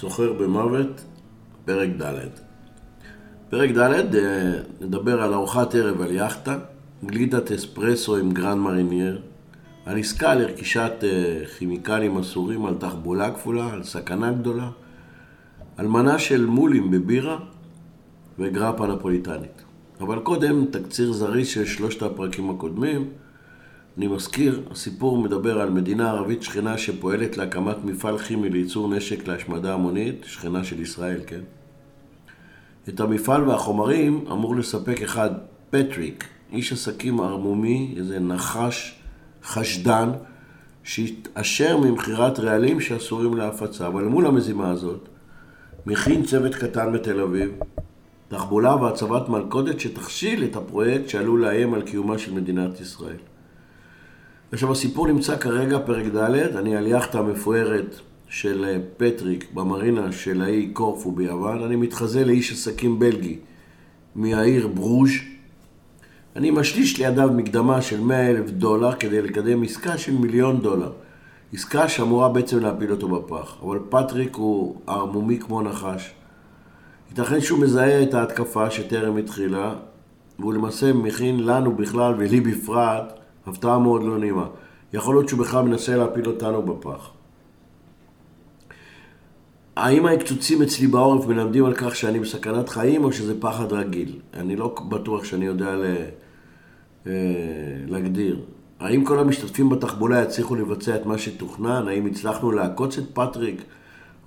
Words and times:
סוחר 0.00 0.32
במוות, 0.32 1.04
פרק 1.64 1.88
ד'. 2.02 2.14
פרק 3.50 3.70
ד', 3.70 4.14
אה, 4.14 4.52
נדבר 4.80 5.22
על 5.22 5.34
ארוחת 5.34 5.74
ערב 5.74 6.00
על 6.00 6.12
יאכטה, 6.12 6.58
גלידת 7.04 7.52
אספרסו 7.52 8.16
עם 8.16 8.32
גרנד 8.32 8.58
מרינייר, 8.58 9.20
על 9.86 9.98
עסקה 9.98 10.34
לרכישת 10.34 10.92
אה, 11.02 11.46
כימיקלים 11.58 12.18
אסורים 12.18 12.66
על 12.66 12.74
תחבולה 12.74 13.30
כפולה, 13.30 13.72
על 13.72 13.82
סכנה 13.82 14.32
גדולה, 14.32 14.70
על 15.76 15.86
מנה 15.86 16.18
של 16.18 16.46
מולים 16.46 16.90
בבירה 16.90 17.38
וגרפה 18.38 18.86
נפוליטנית. 18.86 19.62
אבל 20.00 20.18
קודם, 20.18 20.64
תקציר 20.70 21.12
זריז 21.12 21.48
של 21.48 21.64
שלושת 21.64 22.02
הפרקים 22.02 22.50
הקודמים. 22.50 23.08
אני 23.98 24.06
מזכיר, 24.06 24.62
הסיפור 24.70 25.18
מדבר 25.18 25.60
על 25.60 25.70
מדינה 25.70 26.10
ערבית 26.10 26.42
שכנה 26.42 26.78
שפועלת 26.78 27.36
להקמת 27.36 27.84
מפעל 27.84 28.18
כימי 28.18 28.48
לייצור 28.50 28.88
נשק 28.88 29.28
להשמדה 29.28 29.74
המונית, 29.74 30.24
שכנה 30.24 30.64
של 30.64 30.80
ישראל, 30.80 31.20
כן? 31.26 31.40
את 32.88 33.00
המפעל 33.00 33.48
והחומרים 33.48 34.24
אמור 34.32 34.56
לספק 34.56 35.02
אחד 35.02 35.30
פטריק, 35.70 36.24
איש 36.52 36.72
עסקים 36.72 37.20
ערמומי, 37.20 37.94
איזה 37.96 38.18
נחש 38.20 39.00
חשדן, 39.44 40.10
שהתעשר 40.82 41.76
ממכירת 41.76 42.38
רעלים 42.38 42.80
שאסורים 42.80 43.36
להפצה. 43.36 43.86
אבל 43.86 44.04
מול 44.04 44.26
המזימה 44.26 44.70
הזאת, 44.70 45.08
מכין 45.86 46.22
צוות 46.24 46.54
קטן 46.54 46.92
בתל 46.92 47.20
אביב, 47.20 47.50
תחבולה 48.28 48.76
והצבת 48.76 49.28
מלכודת 49.28 49.80
שתכשיל 49.80 50.44
את 50.44 50.56
הפרויקט 50.56 51.08
שעלול 51.08 51.40
לאיים 51.40 51.74
על 51.74 51.82
קיומה 51.82 52.18
של 52.18 52.34
מדינת 52.34 52.80
ישראל. 52.80 53.16
עכשיו 54.52 54.72
הסיפור 54.72 55.06
נמצא 55.06 55.36
כרגע, 55.36 55.78
פרק 55.86 56.06
ד', 56.06 56.56
אני 56.56 56.76
על 56.76 56.86
יאכטה 56.86 57.18
המפוארת 57.18 58.00
של 58.28 58.64
אה, 58.64 58.78
פטריק 58.96 59.46
במרינה 59.54 60.12
של 60.12 60.42
האי 60.42 60.70
קורפו 60.72 61.12
ביוון, 61.12 61.62
אני 61.62 61.76
מתחזה 61.76 62.24
לאיש 62.24 62.52
עסקים 62.52 62.98
בלגי 62.98 63.38
מהעיר 64.14 64.66
ברוז' 64.66 65.10
אני 66.36 66.50
משליש 66.50 66.98
לידיו 66.98 67.30
מקדמה 67.32 67.82
של 67.82 68.00
100 68.00 68.30
אלף 68.30 68.50
דולר 68.50 68.92
כדי 68.92 69.22
לקדם 69.22 69.62
עסקה 69.62 69.98
של 69.98 70.12
מיליון 70.12 70.60
דולר. 70.60 70.92
עסקה 71.52 71.88
שאמורה 71.88 72.28
בעצם 72.28 72.58
להפיל 72.58 72.90
אותו 72.90 73.08
בפח. 73.08 73.56
אבל 73.62 73.78
פטריק 73.88 74.36
הוא 74.36 74.76
ערמומי 74.86 75.38
כמו 75.38 75.62
נחש. 75.62 76.10
ייתכן 77.10 77.40
שהוא 77.40 77.58
מזהה 77.58 78.02
את 78.02 78.14
ההתקפה 78.14 78.70
שטרם 78.70 79.16
התחילה, 79.16 79.74
והוא 80.38 80.54
למעשה 80.54 80.92
מכין 80.92 81.44
לנו 81.44 81.76
בכלל 81.76 82.14
ולי 82.18 82.40
בפרט 82.40 83.17
הפתעה 83.48 83.78
מאוד 83.78 84.02
לא 84.02 84.18
נעימה. 84.18 84.46
יכול 84.92 85.14
להיות 85.14 85.28
שהוא 85.28 85.40
בכלל 85.40 85.64
מנסה 85.64 85.96
להפיל 85.96 86.26
אותנו 86.26 86.62
בפח. 86.62 87.10
האם 89.76 90.06
ההקצוצים 90.06 90.62
אצלי 90.62 90.86
בעורף 90.86 91.26
מלמדים 91.26 91.64
על 91.64 91.74
כך 91.74 91.96
שאני 91.96 92.20
בסכנת 92.20 92.68
חיים 92.68 93.04
או 93.04 93.12
שזה 93.12 93.40
פחד 93.40 93.72
רגיל? 93.72 94.18
אני 94.34 94.56
לא 94.56 94.74
בטוח 94.88 95.24
שאני 95.24 95.46
יודע 95.46 95.76
ל... 95.76 95.84
אה, 97.06 97.12
להגדיר. 97.86 98.40
האם 98.80 99.04
כל 99.04 99.18
המשתתפים 99.18 99.68
בתחבולה 99.68 100.22
יצליחו 100.22 100.54
לבצע 100.54 100.96
את 100.96 101.06
מה 101.06 101.18
שתוכנן? 101.18 101.88
האם 101.88 102.06
הצלחנו 102.06 102.52
לעקוץ 102.52 102.98
את 102.98 103.04
פטריק? 103.12 103.62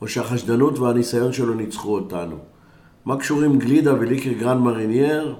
או 0.01 0.07
שהחשדנות 0.07 0.79
והניסיון 0.79 1.33
שלו 1.33 1.53
ניצחו 1.53 1.95
אותנו? 1.95 2.37
מה 3.05 3.17
קשורים 3.17 3.59
גלידה 3.59 3.93
וליקר 3.93 4.31
גרנד 4.31 4.61
מרינייר 4.61 5.35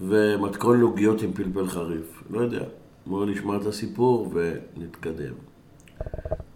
ומתכון 0.00 0.78
לעוגיות 0.78 1.22
עם 1.22 1.32
פלפל 1.32 1.66
חריף? 1.66 2.22
לא 2.30 2.40
יודע. 2.40 2.64
בואו 3.06 3.24
נשמע 3.24 3.56
את 3.56 3.66
הסיפור 3.66 4.32
ונתקדם. 4.34 5.34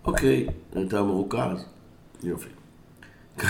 אוקיי, 0.04 0.46
אתה 0.86 1.02
מרוכז? 1.02 1.64
יופי. 2.22 2.48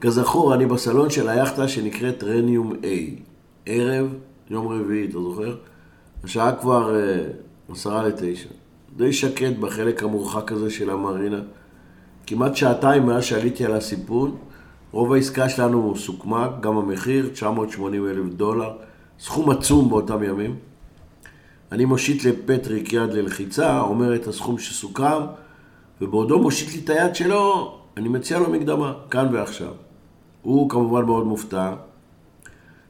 כזכור, 0.00 0.54
אני 0.54 0.66
בסלון 0.66 1.10
של 1.10 1.28
היאכטה 1.28 1.68
שנקראת 1.68 2.24
רניום 2.24 2.72
A. 2.72 3.20
ערב, 3.66 4.14
יום 4.50 4.68
רביעי, 4.68 5.04
אתה 5.04 5.20
זוכר? 5.20 5.56
השעה 6.24 6.56
כבר 6.56 6.96
אה, 6.96 7.24
עשרה 7.68 8.08
לתשע. 8.08 8.48
די 8.96 9.12
שקט 9.12 9.56
בחלק 9.60 10.02
המורחק 10.02 10.52
הזה 10.52 10.70
של 10.70 10.90
המרינה. 10.90 11.40
כמעט 12.26 12.56
שעתיים 12.56 13.06
מאז 13.06 13.24
שעליתי 13.24 13.64
על 13.64 13.72
הסיפון, 13.72 14.36
רוב 14.94 15.12
העסקה 15.12 15.48
שלנו 15.48 15.96
סוכמה, 15.96 16.48
גם 16.60 16.76
המחיר, 16.76 17.28
980 17.32 18.08
אלף 18.08 18.34
דולר, 18.34 18.72
סכום 19.20 19.50
עצום 19.50 19.90
באותם 19.90 20.22
ימים. 20.22 20.56
אני 21.72 21.84
מושיט 21.84 22.24
לפטריק 22.24 22.92
יד 22.92 23.12
ללחיצה, 23.12 23.80
אומר 23.80 24.14
את 24.14 24.26
הסכום 24.26 24.58
שסוכם, 24.58 25.22
ובעודו 26.00 26.38
מושיט 26.38 26.74
לי 26.74 26.80
את 26.84 26.90
היד 26.90 27.14
שלו, 27.14 27.78
אני 27.96 28.08
מציע 28.08 28.38
לו 28.38 28.50
מקדמה, 28.50 28.92
כאן 29.10 29.26
ועכשיו. 29.32 29.72
הוא 30.42 30.70
כמובן 30.70 31.04
מאוד 31.04 31.26
מופתע. 31.26 31.74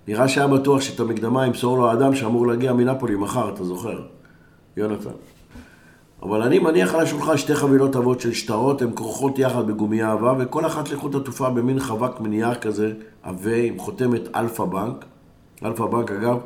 נראה 0.08 0.28
שהיה 0.28 0.46
בטוח 0.46 0.80
שאת 0.80 1.00
המקדמה 1.00 1.46
ימסור 1.46 1.78
לו 1.78 1.90
האדם 1.90 2.14
שאמור 2.14 2.46
להגיע 2.46 2.72
מנפולי 2.72 3.14
מחר, 3.14 3.54
אתה 3.54 3.64
זוכר? 3.64 4.02
יונתן. 4.76 5.33
אבל 6.24 6.42
אני 6.42 6.58
מניח 6.58 6.94
על 6.94 7.00
השולחן 7.00 7.36
שתי 7.36 7.54
חבילות 7.54 7.96
עבות 7.96 8.20
של 8.20 8.32
שטרות, 8.32 8.82
הן 8.82 8.90
כרוכות 8.96 9.38
יחד 9.38 9.66
בגומייה 9.66 10.12
עבה, 10.12 10.34
וכל 10.38 10.66
אחת 10.66 10.90
לחוד 10.90 11.14
עטופה 11.14 11.50
במין 11.50 11.80
חבק 11.80 12.20
מנייר 12.20 12.54
כזה, 12.54 12.92
עבה, 13.22 13.56
עם 13.56 13.78
חותמת 13.78 14.20
אלפא 14.36 14.64
בנק. 14.64 15.04
אלפא 15.64 15.86
בנק, 15.86 16.10
אגב, 16.10 16.38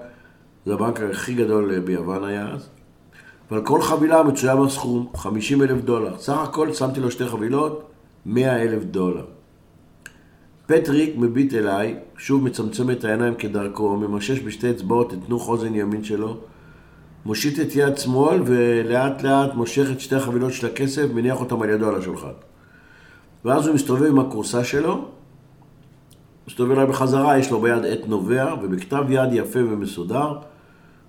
זה 0.67 0.75
הבנק 0.75 1.01
הכי 1.01 1.35
גדול 1.35 1.79
ביוון 1.81 2.25
היה 2.25 2.49
אז. 2.49 2.69
ועל 3.51 3.65
כל 3.65 3.83
חבילה 3.83 4.23
מצוין 4.23 4.59
הסכום, 4.59 5.09
50 5.15 5.63
אלף 5.63 5.85
דולר. 5.85 6.19
סך 6.19 6.39
הכל 6.39 6.73
שמתי 6.73 7.01
לו 7.01 7.11
שתי 7.11 7.27
חבילות, 7.27 7.91
100 8.27 8.63
אלף 8.63 8.85
דולר. 8.85 9.25
פטריק 10.67 11.17
מביט 11.17 11.55
אליי, 11.55 11.97
שוב 12.17 12.45
מצמצם 12.45 12.91
את 12.91 13.05
העיניים 13.05 13.35
כדרכו, 13.35 13.97
ממשש 13.97 14.41
בשתי 14.41 14.71
אצבעות 14.71 15.13
את 15.13 15.19
תנוך 15.27 15.49
אוזן 15.49 15.75
ימין 15.75 16.05
שלו, 16.05 16.37
מושיט 17.27 17.61
את 17.61 17.77
יד 17.77 17.99
שמאל 17.99 18.43
ולאט 18.45 19.23
לאט 19.23 19.55
מושך 19.55 19.87
את 19.93 20.01
שתי 20.01 20.17
החבילות 20.17 20.53
של 20.53 20.67
הכסף, 20.67 21.07
מניח 21.15 21.41
אותם 21.41 21.63
על 21.63 21.71
ידו 21.71 21.89
על 21.89 21.95
השולחן. 21.95 22.33
ואז 23.45 23.67
הוא 23.67 23.75
מסתובב 23.75 24.07
עם 24.07 24.19
הכורסה 24.19 24.65
שלו, 24.65 25.05
מסתובב 26.49 26.71
אליי 26.71 26.87
בחזרה, 26.87 27.39
יש 27.39 27.51
לו 27.51 27.61
ביד 27.61 27.85
עט 27.85 28.07
נובע, 28.07 28.55
ובכתב 28.63 29.05
יד 29.09 29.33
יפה 29.33 29.59
ומסודר, 29.59 30.39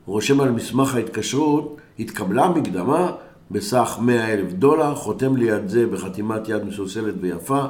הוא 0.06 0.16
רושם 0.16 0.42
על 0.42 0.52
מסמך 0.52 0.96
ההתקשרות, 0.96 1.78
התקבלה 2.00 2.50
מקדמה 2.50 3.12
בסך 3.52 3.98
100 4.02 4.34
אלף 4.34 4.54
דולר, 4.54 4.96
חותם 4.96 5.38
לי 5.38 5.52
על 5.52 5.68
זה 5.68 5.88
בחתימת 5.88 6.50
יד 6.50 6.64
מסוסלת 6.64 7.14
ויפה, 7.22 7.66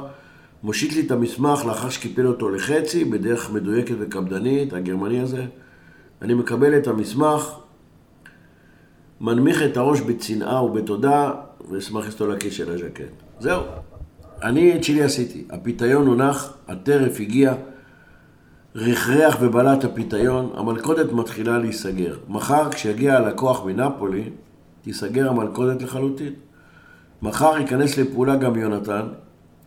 מושיט 0.62 0.92
לי 0.92 1.00
את 1.00 1.10
המסמך 1.10 1.64
לאחר 1.64 1.90
שקיפל 1.90 2.26
אותו 2.26 2.50
לחצי, 2.50 3.04
בדרך 3.04 3.50
מדויקת 3.50 3.94
וקפדנית, 3.98 4.72
הגרמני 4.72 5.20
הזה. 5.20 5.44
אני 6.22 6.34
מקבל 6.34 6.78
את 6.78 6.86
המסמך, 6.86 7.50
מנמיך 9.20 9.62
את 9.62 9.76
הראש 9.76 10.00
בצנעה 10.00 10.64
ובתודה, 10.64 11.32
ואשמח 11.70 12.06
לסתור 12.06 12.28
לכיס 12.28 12.54
של 12.54 12.70
הז'קט. 12.72 13.12
זהו. 13.40 13.62
אני 14.42 14.76
את 14.76 14.84
שלי 14.84 15.02
עשיתי. 15.02 15.44
הפיתיון 15.50 16.06
הונח, 16.06 16.52
הטרף 16.68 17.20
הגיע, 17.20 17.54
רכרח 18.74 19.36
ובלט 19.40 19.84
הפיתיון, 19.84 20.50
המלכודת 20.54 21.12
מתחילה 21.12 21.58
להיסגר. 21.58 22.16
מחר, 22.28 22.70
כשיגיע 22.70 23.16
הלקוח 23.16 23.64
מנפולי, 23.64 24.30
תיסגר 24.82 25.28
המלכודת 25.28 25.82
לחלוטין. 25.82 26.32
מחר 27.22 27.58
ייכנס 27.58 27.98
לפעולה 27.98 28.36
גם 28.36 28.56
יונתן, 28.56 29.06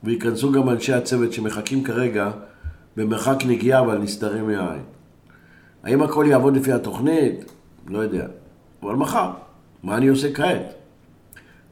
וייכנסו 0.03 0.51
גם 0.51 0.69
אנשי 0.69 0.93
הצוות 0.93 1.33
שמחכים 1.33 1.83
כרגע 1.83 2.31
במרחק 2.97 3.37
נגיעה 3.47 3.79
אבל 3.79 3.97
נסתרים 3.97 4.47
מהעין. 4.47 4.83
האם 5.83 6.03
הכל 6.03 6.25
יעבוד 6.27 6.57
לפי 6.57 6.71
התוכנית? 6.71 7.45
לא 7.87 7.99
יודע. 7.99 8.27
אבל 8.83 8.95
מחר, 8.95 9.31
מה 9.83 9.97
אני 9.97 10.07
עושה 10.07 10.33
כעת? 10.33 10.73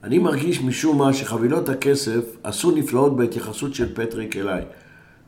אני 0.04 0.20
מרגיש 0.20 0.62
משום 0.62 0.98
מה 0.98 1.14
שחבילות 1.14 1.70
הכסף 1.70 2.38
עשו 2.44 2.72
נפלאות 2.72 3.18
בהתייחסות 3.18 3.76
של 3.76 3.96
פטריק 3.96 4.38
אליי. 4.38 4.64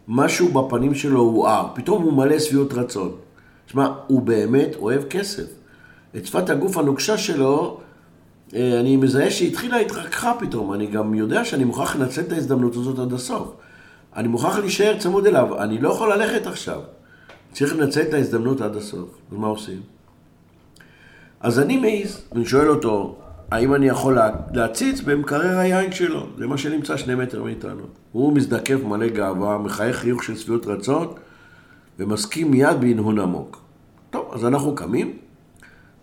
משהו 0.08 0.48
בפנים 0.48 0.96
שלו 0.96 1.20
הואר, 1.20 1.68
פתאום 1.76 2.04
הוא 2.04 2.14
מלא 2.14 2.40
שביעות 2.40 2.74
רצון. 2.74 3.12
שמע, 3.68 3.88
הוא 4.08 4.22
באמת 4.22 4.76
אוהב 4.76 5.04
כסף. 5.04 5.46
את 6.16 6.26
שפת 6.26 6.50
הגוף 6.50 6.78
הנוקשה 6.78 7.18
שלו, 7.18 7.80
אה, 8.56 8.80
אני 8.80 8.98
מזהה 8.98 9.32
שהתחילה 9.32 9.78
התרככה 9.78 10.34
פתאום. 10.40 10.74
אני 10.74 10.88
גם 10.88 11.14
יודע 11.14 11.46
שאני 11.46 11.64
מוכרח 11.64 11.96
לנצל 11.96 12.22
את 12.22 12.32
ההזדמנות 12.32 12.76
הזאת 12.76 13.00
עד 13.00 13.14
הסוף. 13.14 13.54
אני 14.16 14.28
מוכרח 14.28 14.58
להישאר 14.58 15.00
צמוד 15.00 15.28
אליו, 15.28 15.64
אני 15.64 15.78
לא 15.78 15.90
יכול 15.90 16.14
ללכת 16.14 16.48
עכשיו. 16.48 16.82
צריך 17.52 17.76
לנצל 17.76 18.02
את 18.02 18.14
ההזדמנות 18.14 18.62
עד 18.62 18.76
הסוף. 18.76 19.10
אז 19.32 19.38
מה 19.38 19.48
עושים? 19.48 19.82
אז 21.44 21.60
אני 21.60 21.78
מעז, 21.78 22.22
ואני 22.32 22.46
שואל 22.46 22.70
אותו, 22.70 23.16
האם 23.52 23.76
אני 23.76 23.88
יכול 23.88 24.18
להציץ 24.54 25.02
במקרר 25.02 25.58
היין 25.58 25.92
שלו? 25.92 26.28
זה 26.38 26.48
מה 26.48 26.58
שנמצא 26.58 26.98
שני 26.98 27.16
מטר 27.16 27.44
מאיתנו. 27.44 27.84
הוא 28.12 28.34
מזדקף 28.34 28.78
מלא 28.84 29.08
גאווה, 29.08 29.58
מחייך 29.58 29.98
חיוך 29.98 30.24
של 30.24 30.36
שביעות 30.38 30.66
רצון, 30.66 31.08
ומסכים 32.00 32.52
מיד 32.52 32.82
בהנהון 32.82 33.20
עמוק. 33.20 33.62
טוב, 34.10 34.32
אז 34.34 34.46
אנחנו 34.46 34.76
קמים, 34.76 35.18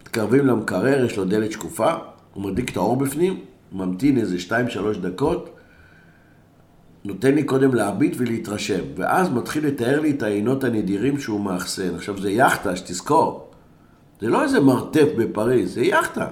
מתקרבים 0.00 0.46
למקרר, 0.46 1.04
יש 1.04 1.16
לו 1.16 1.24
דלת 1.24 1.52
שקופה, 1.52 1.92
הוא 2.34 2.44
מדליק 2.44 2.70
את 2.70 2.76
האור 2.76 2.96
בפנים, 2.96 3.40
ממתין 3.72 4.18
איזה 4.18 4.36
2-3 4.94 4.98
דקות, 5.00 5.56
נותן 7.04 7.34
לי 7.34 7.42
קודם 7.42 7.74
להביט 7.74 8.14
ולהתרשם, 8.16 8.82
ואז 8.96 9.30
מתחיל 9.30 9.66
לתאר 9.66 10.00
לי 10.00 10.10
את 10.10 10.22
העינות 10.22 10.64
הנדירים 10.64 11.18
שהוא 11.18 11.40
מאחסן. 11.40 11.94
עכשיו, 11.94 12.20
זה 12.20 12.30
יאכטה, 12.30 12.76
שתזכור. 12.76 13.49
זה 14.20 14.28
לא 14.28 14.42
איזה 14.42 14.60
מרתף 14.60 15.08
בפריז, 15.18 15.74
זה 15.74 15.82
יאכטה. 15.82 16.26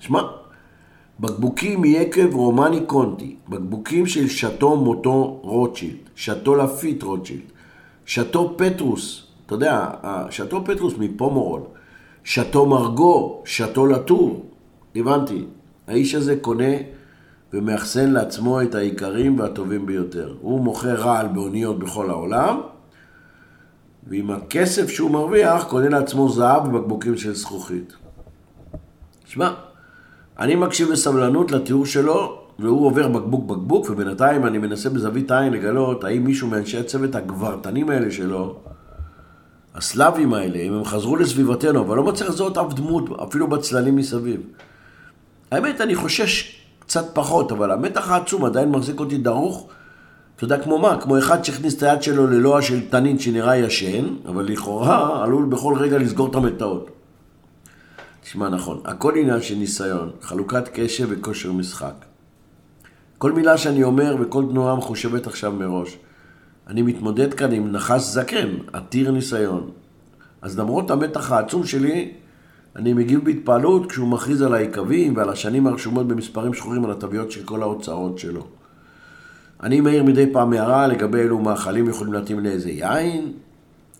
שמע, 0.00 0.22
בקבוקים 1.20 1.80
מיקב 1.80 2.34
רומני 2.34 2.80
קונטי, 2.86 3.36
בקבוקים 3.48 4.06
של 4.06 4.28
שאטו 4.28 4.76
מוטו 4.76 5.40
רוטשילד, 5.42 5.98
שאטו 6.14 6.54
לפיט 6.54 7.02
רוטשילד, 7.02 7.42
שאטו 8.06 8.54
פטרוס, 8.58 9.26
אתה 9.46 9.54
יודע, 9.54 9.90
שאטו 10.30 10.64
פטרוס 10.64 10.94
מפומורול, 10.98 11.60
שאטו 12.24 12.66
מרגו, 12.66 13.42
שאטו 13.44 13.86
לטור, 13.86 14.44
הבנתי. 14.96 15.44
האיש 15.86 16.14
הזה 16.14 16.36
קונה 16.36 16.74
ומאחסן 17.52 18.10
לעצמו 18.10 18.62
את 18.62 18.74
העיקרים 18.74 19.38
והטובים 19.38 19.86
ביותר. 19.86 20.34
הוא 20.40 20.60
מוכר 20.60 20.94
רעל 20.94 21.28
באוניות 21.28 21.78
בכל 21.78 22.10
העולם, 22.10 22.60
ועם 24.06 24.30
הכסף 24.30 24.88
שהוא 24.88 25.10
מרוויח 25.10 25.64
קונה 25.64 25.88
לעצמו 25.88 26.28
זהב 26.28 26.68
ובקבוקים 26.68 27.16
של 27.16 27.34
זכוכית. 27.34 27.92
שמע, 29.24 29.54
אני 30.38 30.54
מקשיב 30.54 30.92
בסבלנות 30.92 31.52
לתיאור 31.52 31.86
שלו, 31.86 32.42
והוא 32.58 32.86
עובר 32.86 33.08
בקבוק 33.08 33.44
בקבוק, 33.44 33.90
ובינתיים 33.90 34.46
אני 34.46 34.58
מנסה 34.58 34.90
בזווית 34.90 35.30
עין 35.30 35.52
לגלות 35.52 36.04
האם 36.04 36.24
מישהו 36.24 36.48
מאנשי 36.48 36.78
הצוות 36.78 37.14
הגברתנים 37.14 37.90
האלה 37.90 38.10
שלו, 38.10 38.58
הסלאבים 39.74 40.34
האלה, 40.34 40.58
אם 40.58 40.72
הם 40.72 40.84
חזרו 40.84 41.16
לסביבתנו, 41.16 41.80
אבל 41.80 41.96
לא 41.96 42.04
מצליח 42.04 42.30
לזהות 42.30 42.58
אף 42.58 42.74
דמות, 42.74 43.20
אפילו 43.22 43.46
בצללים 43.48 43.96
מסביב. 43.96 44.40
האמת, 45.50 45.80
אני 45.80 45.94
חושש 45.94 46.60
קצת 46.78 47.04
פחות, 47.14 47.52
אבל 47.52 47.70
המתח 47.70 48.10
העצום 48.10 48.44
עדיין 48.44 48.70
מחזיק 48.70 49.00
אותי 49.00 49.18
דרוך. 49.18 49.68
אתה 50.36 50.44
יודע 50.44 50.62
כמו 50.62 50.78
מה? 50.78 51.00
כמו 51.00 51.18
אחד 51.18 51.44
שהכניס 51.44 51.76
את 51.76 51.82
היד 51.82 52.02
שלו 52.02 52.26
ללוע 52.26 52.62
של 52.62 52.88
תנין 52.88 53.18
שנראה 53.18 53.56
ישן, 53.56 54.04
אבל 54.28 54.44
לכאורה 54.44 55.24
עלול 55.24 55.44
בכל 55.44 55.74
רגע 55.78 55.98
לסגור 55.98 56.30
את 56.30 56.34
המטאות. 56.34 56.90
תשמע 58.22 58.48
נכון, 58.48 58.80
הכל 58.84 59.16
עניין 59.16 59.42
של 59.42 59.54
ניסיון, 59.54 60.10
חלוקת 60.20 60.68
קשב 60.72 61.06
וכושר 61.10 61.52
משחק. 61.52 62.04
כל 63.18 63.32
מילה 63.32 63.58
שאני 63.58 63.82
אומר 63.82 64.16
וכל 64.20 64.44
תנועה 64.50 64.76
מחושבת 64.76 65.26
עכשיו 65.26 65.52
מראש. 65.52 65.98
אני 66.66 66.82
מתמודד 66.82 67.34
כאן 67.34 67.52
עם 67.52 67.72
נחש 67.72 68.02
זקן, 68.02 68.48
עתיר 68.72 69.10
ניסיון. 69.10 69.70
אז 70.42 70.58
למרות 70.58 70.90
המתח 70.90 71.32
העצום 71.32 71.66
שלי, 71.66 72.12
אני 72.76 72.92
מגיב 72.92 73.24
בהתפעלות 73.24 73.90
כשהוא 73.90 74.08
מכריז 74.08 74.42
על 74.42 74.54
היקבים 74.54 75.16
ועל 75.16 75.30
השנים 75.30 75.66
הרשומות 75.66 76.08
במספרים 76.08 76.54
שחורים 76.54 76.84
על 76.84 76.90
התוויות 76.90 77.30
של 77.30 77.42
כל 77.44 77.62
ההוצאות 77.62 78.18
שלו. 78.18 78.46
אני 79.62 79.80
מעיר 79.80 80.04
מדי 80.04 80.32
פעם 80.32 80.52
הערה 80.52 80.86
לגבי 80.86 81.18
אילו 81.18 81.38
מאכלים 81.38 81.88
יכולים 81.88 82.12
להתאים 82.12 82.40
לאיזה 82.40 82.70
יין. 82.70 83.32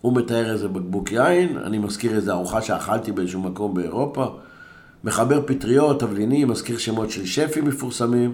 הוא 0.01 0.15
מתאר 0.15 0.51
איזה 0.51 0.67
בקבוק 0.67 1.11
יין, 1.11 1.57
אני 1.57 1.77
מזכיר 1.77 2.15
איזה 2.15 2.31
ארוחה 2.31 2.61
שאכלתי 2.61 3.11
באיזשהו 3.11 3.41
מקום 3.41 3.73
באירופה. 3.73 4.25
מחבר 5.03 5.41
פטריות, 5.45 5.99
תבלינים, 5.99 6.47
מזכיר 6.47 6.77
שמות 6.77 7.11
של 7.11 7.25
שפים 7.25 7.65
מפורסמים, 7.65 8.33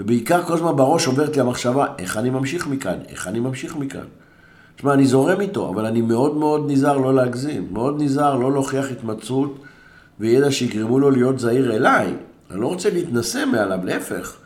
ובעיקר 0.00 0.42
כל 0.42 0.52
הזמן 0.52 0.76
בראש 0.76 1.06
עוברת 1.06 1.36
לי 1.36 1.40
המחשבה, 1.40 1.86
איך 1.98 2.16
אני 2.16 2.30
ממשיך 2.30 2.66
מכאן? 2.66 2.98
איך 3.08 3.28
אני 3.28 3.40
ממשיך 3.40 3.76
מכאן? 3.76 4.04
תשמע, 4.76 4.94
אני 4.94 5.06
זורם 5.06 5.40
איתו, 5.40 5.68
אבל 5.68 5.86
אני 5.86 6.00
מאוד 6.00 6.36
מאוד 6.36 6.70
נזהר 6.70 6.98
לא 6.98 7.14
להגזים. 7.14 7.68
מאוד 7.72 8.02
נזהר 8.02 8.36
לא 8.36 8.52
להוכיח 8.52 8.90
התמצאות 8.90 9.58
וידע 10.20 10.50
שיגרמו 10.50 10.98
לו 10.98 11.10
להיות 11.10 11.38
זהיר 11.38 11.76
אליי. 11.76 12.14
אני 12.50 12.60
לא 12.60 12.66
רוצה 12.66 12.90
להתנשא 12.90 13.44
מעליו, 13.52 13.78
להפך. 13.84 14.36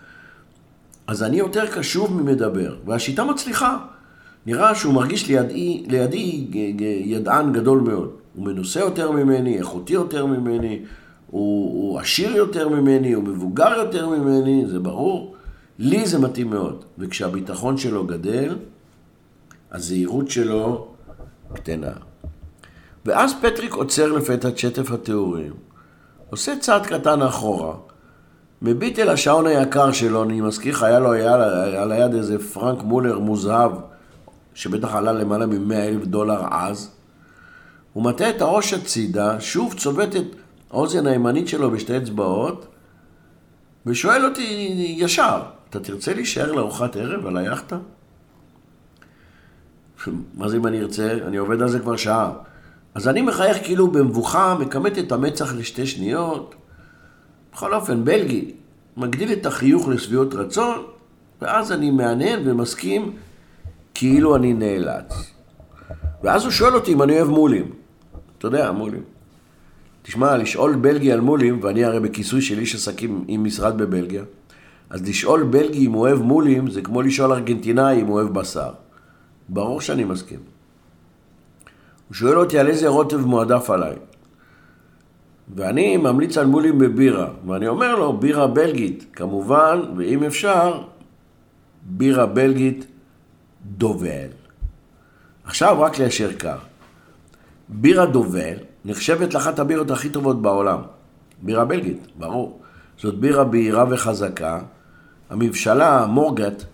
אז 1.06 1.22
אני 1.22 1.36
יותר 1.36 1.66
קשוב 1.66 2.22
ממדבר, 2.22 2.76
והשיטה 2.86 3.24
מצליחה. 3.24 3.78
נראה 4.46 4.74
שהוא 4.74 4.94
מרגיש 4.94 5.28
לידי, 5.28 5.84
לידי 5.88 6.46
ידען 7.04 7.52
גדול 7.52 7.80
מאוד. 7.80 8.10
הוא 8.34 8.46
מנוסה 8.46 8.80
יותר 8.80 9.10
ממני, 9.10 9.58
איכותי 9.58 9.92
יותר 9.92 10.26
ממני, 10.26 10.82
הוא, 11.30 11.72
הוא 11.72 12.00
עשיר 12.00 12.36
יותר 12.36 12.68
ממני, 12.68 13.12
הוא 13.12 13.24
מבוגר 13.24 13.72
יותר 13.76 14.08
ממני, 14.08 14.66
זה 14.66 14.78
ברור. 14.78 15.34
לי 15.78 16.06
זה 16.06 16.18
מתאים 16.18 16.50
מאוד. 16.50 16.84
וכשהביטחון 16.98 17.76
שלו 17.76 18.06
גדל, 18.06 18.56
הזהירות 19.72 20.30
שלו 20.30 20.88
קטנה. 21.54 21.92
ואז 23.06 23.34
פטריק 23.42 23.74
עוצר 23.74 24.12
לפתע 24.12 24.48
את 24.48 24.58
שטף 24.58 24.90
התיאורים, 24.90 25.52
עושה 26.30 26.58
צעד 26.60 26.86
קטן 26.86 27.22
אחורה, 27.22 27.74
מביט 28.62 28.98
אל 28.98 29.08
השעון 29.08 29.46
היקר 29.46 29.92
שלו, 29.92 30.22
אני 30.22 30.40
מזכיר 30.40 30.74
לך, 30.74 30.82
היה 30.82 30.98
לו 30.98 31.12
היה 31.12 31.34
על 31.82 31.92
היד 31.92 32.14
איזה 32.14 32.38
פרנק 32.38 32.82
מולר 32.82 33.19
מוזהב, 33.19 33.72
שבטח 34.55 34.94
עלה 34.94 35.12
למעלה 35.12 35.46
מ-100 35.46 35.74
אלף 35.74 36.05
דולר 36.05 36.43
אז. 36.50 36.90
הוא 37.93 38.05
מטה 38.05 38.31
את 38.31 38.43
הראש 38.43 38.72
הצידה, 38.72 39.40
שוב 39.40 39.74
צובט 39.74 40.17
את 40.17 40.36
האוזן 40.70 41.06
הימנית 41.06 41.48
שלו 41.48 41.70
בשתי 41.70 41.96
אצבעות, 41.96 42.67
ושואל 43.86 44.24
אותי 44.24 44.74
ישר, 44.98 45.43
אתה 45.70 45.81
תרצה 45.81 46.14
להישאר 46.14 46.52
לארוחת 46.52 46.96
ערב 46.96 47.26
על 47.26 47.36
היאכטה? 47.36 47.79
מה 50.34 50.48
זה 50.48 50.56
אם 50.56 50.67
אני 50.67 50.81
ארצה? 50.81 51.12
אני 51.26 51.36
עובד 51.36 51.62
על 51.62 51.69
זה 51.69 51.79
כבר 51.79 51.96
שעה. 51.96 52.32
אז 52.94 53.08
אני 53.08 53.22
מחייך 53.22 53.58
כאילו 53.64 53.88
במבוכה, 53.88 54.56
מכמת 54.60 54.98
את 54.98 55.12
המצח 55.12 55.55
לשתי 55.55 55.86
שניות. 55.86 56.55
בכל 57.55 57.75
אופן, 57.75 58.05
בלגי, 58.05 58.51
מגדיל 58.96 59.32
את 59.32 59.46
החיוך 59.46 59.89
לשביעות 59.89 60.34
רצון, 60.34 60.82
ואז 61.43 61.73
אני 61.73 61.91
מהנהן 61.91 62.41
ומסכים 62.44 63.13
כאילו 63.94 64.37
אני 64.37 64.53
נאלץ. 64.53 65.31
ואז 66.23 66.44
הוא 66.44 66.51
שואל 66.51 66.75
אותי 66.75 66.93
אם 66.93 67.03
אני 67.03 67.17
אוהב 67.17 67.29
מולים. 67.29 67.70
אתה 68.39 68.46
יודע, 68.46 68.73
מולים. 68.73 69.03
תשמע, 70.03 70.37
לשאול 70.37 70.75
בלגי 70.75 71.13
על 71.13 71.20
מולים, 71.20 71.61
ואני 71.63 71.84
הרי 71.84 72.01
בכיסוי 72.01 72.43
של 72.43 72.58
איש 72.58 72.75
עסקים 72.75 73.25
עם 73.29 73.44
משרד 73.44 73.79
בבלגיה, 73.79 74.23
אז 74.91 75.08
לשאול 75.08 75.43
בלגי 75.43 75.87
אם 75.87 75.93
הוא 75.93 76.01
אוהב 76.01 76.23
מולים, 76.23 76.70
זה 76.70 76.82
כמו 76.82 77.03
לשאול 77.03 77.32
ארגנטינאי 77.32 78.01
אם 78.01 78.06
הוא 78.06 78.15
אוהב 78.15 78.29
בשר. 78.34 78.73
ברור 79.49 79.81
שאני 79.81 80.05
מסכים. 80.05 80.39
הוא 82.08 82.15
שואל 82.15 82.39
אותי 82.39 82.58
על 82.58 82.67
איזה 82.67 82.89
רוטב 82.89 83.17
מועדף 83.17 83.70
עליי. 83.70 83.96
ואני 85.48 85.96
ממליץ 85.96 86.39
על 86.39 86.46
מולים 86.46 86.79
בבירה, 86.79 87.29
ואני 87.46 87.69
אומר 87.69 87.96
לו, 87.96 88.13
בירה 88.13 88.46
בלגית, 88.46 89.06
כמובן, 89.13 89.81
ואם 89.96 90.24
אפשר, 90.24 90.82
בירה 91.82 92.27
בלגית 92.27 92.86
דובל. 93.65 94.29
עכשיו 95.44 95.81
רק 95.81 95.98
ליישר 95.98 96.31
קו. 96.41 96.48
בירה 97.69 98.06
דובל 98.06 98.55
נחשבת 98.84 99.34
לאחת 99.34 99.58
הבירות 99.58 99.91
הכי 99.91 100.08
טובות 100.08 100.43
בעולם. 100.43 100.81
בירה 101.43 101.65
בלגית, 101.65 102.06
ברור. 102.19 102.60
זאת 102.98 103.19
בירה 103.19 103.44
בהירה 103.44 103.84
וחזקה. 103.91 104.60
המבשלה, 105.31 106.06
מורגט, 106.06 106.65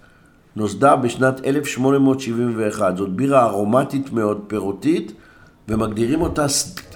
נוסדה 0.57 0.97
בשנת 0.97 1.47
1871. 1.47 2.97
זאת 2.97 3.11
בירה 3.11 3.45
ארומטית 3.45 4.13
מאוד, 4.13 4.41
פירותית, 4.47 5.13
ומגדירים 5.69 6.21
אותה 6.21 6.49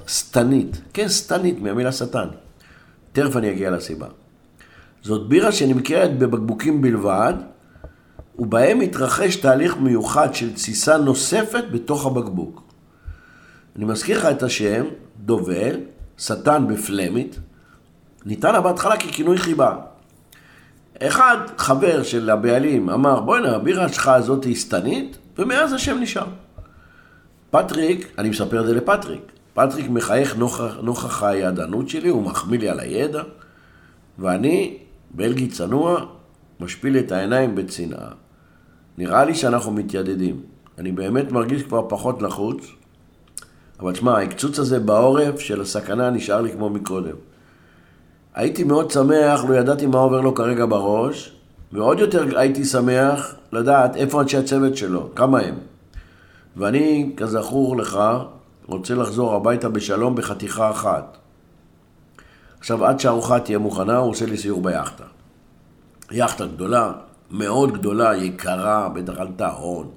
שטנית. 0.07 0.81
כן, 0.93 1.09
שטנית, 1.09 1.61
מהמילה 1.61 1.93
שטן. 1.93 2.29
תכף 3.13 3.37
אני 3.37 3.51
אגיע 3.51 3.71
לסיבה. 3.71 4.07
זאת 5.03 5.29
בירה 5.29 5.53
שנמכרת 5.53 6.19
בבקבוקים 6.19 6.83
בלבד, 6.83 7.35
ובהם 8.39 8.79
מתרחש 8.79 9.37
תהליך 9.37 9.77
מיוחד 9.77 10.35
של 10.35 10.53
תסיסה 10.53 10.99
נוספת 10.99 11.65
בתוך 11.73 12.07
הבקבוק. 12.07 12.63
אני 13.77 13.85
מזכיר 13.85 14.19
לך 14.19 14.25
את 14.25 14.43
השם, 14.43 14.85
דובל, 15.25 15.81
שטן 16.19 16.67
בפלמית, 16.69 17.39
ניתן 18.27 18.53
לה 18.53 18.61
בהתחלה 18.61 18.97
ככינוי 18.97 19.39
חיבה. 19.39 19.77
אחד, 21.03 21.37
חבר 21.59 22.03
של 22.03 22.31
הבעלים, 22.31 22.91
אמר, 22.91 23.21
בוא'נה, 23.21 23.57
הבירה 23.57 23.89
שלך 23.89 24.09
הזאת 24.09 24.45
היא 24.45 24.57
שטנית, 24.57 25.19
ומאז 25.39 25.73
השם 25.73 25.99
נשאר. 26.01 26.27
פטריק, 27.51 28.13
אני 28.19 28.29
מספר 28.29 28.61
את 28.61 28.67
זה 28.67 28.75
לפטריק, 28.75 29.33
פטריק 29.55 29.91
מחייך 29.91 30.37
נוכח, 30.37 30.77
נוכח 30.83 31.23
הידענות 31.23 31.89
שלי, 31.89 32.09
הוא 32.09 32.23
מחמיא 32.23 32.59
לי 32.59 32.69
על 32.69 32.81
הידע, 32.81 33.23
ואני, 34.19 34.77
בלגי 35.11 35.49
צנוע, 35.49 36.05
משפיל 36.61 36.99
את 36.99 37.13
העיניים 37.13 37.55
בצנעה. 37.55 38.09
נראה 38.99 39.25
לי 39.25 39.35
שאנחנו 39.35 39.73
מתיידדים. 39.73 40.41
אני 40.79 40.93
באמת 40.93 41.33
מרגיש 41.33 41.63
כבר 41.63 41.87
פחות 41.89 42.23
לחוץ, 42.23 42.67
אבל 43.81 43.93
תשמע, 43.93 44.19
העקצוץ 44.19 44.59
הזה 44.59 44.81
בעורף 44.81 45.41
של 45.41 45.61
הסכנה 45.61 46.11
נשאר 46.11 46.41
לי 46.41 46.53
כמו 46.53 46.71
מקודם. 46.71 47.17
הייתי 48.35 48.65
מאוד 48.65 48.91
שמח 48.91 49.45
לו 49.45 49.55
ידעתי 49.55 49.87
מה 49.87 49.99
עובר 49.99 50.21
לו 50.21 50.35
כרגע 50.35 50.67
בראש, 50.67 51.33
ועוד 51.73 51.99
יותר 51.99 52.39
הייתי 52.39 52.65
שמח 52.65 53.35
לדעת 53.53 53.97
איפה 53.97 54.23
אנשי 54.23 54.37
הצוות 54.37 54.77
שלו, 54.77 55.09
כמה 55.15 55.41
הם. 55.41 55.55
ואני, 56.57 57.13
כזכור 57.17 57.77
לך, 57.77 57.99
רוצה 58.67 58.95
לחזור 58.95 59.35
הביתה 59.35 59.69
בשלום 59.69 60.15
בחתיכה 60.15 60.71
אחת. 60.71 61.17
עכשיו, 62.59 62.85
עד 62.85 63.01
שהארוחה 63.01 63.41
תהיה 63.41 63.59
מוכנה, 63.59 63.97
הוא 63.97 64.11
עושה 64.11 64.27
לי 64.27 64.37
סיור 64.37 64.63
ביאכטה. 64.63 65.05
יאכטה 66.11 66.47
גדולה, 66.47 66.93
מאוד 67.31 67.73
גדולה, 67.73 68.17
יקרה, 68.17 68.89
בטח 68.89 69.19
עלתה 69.19 69.49
הון. 69.49 69.91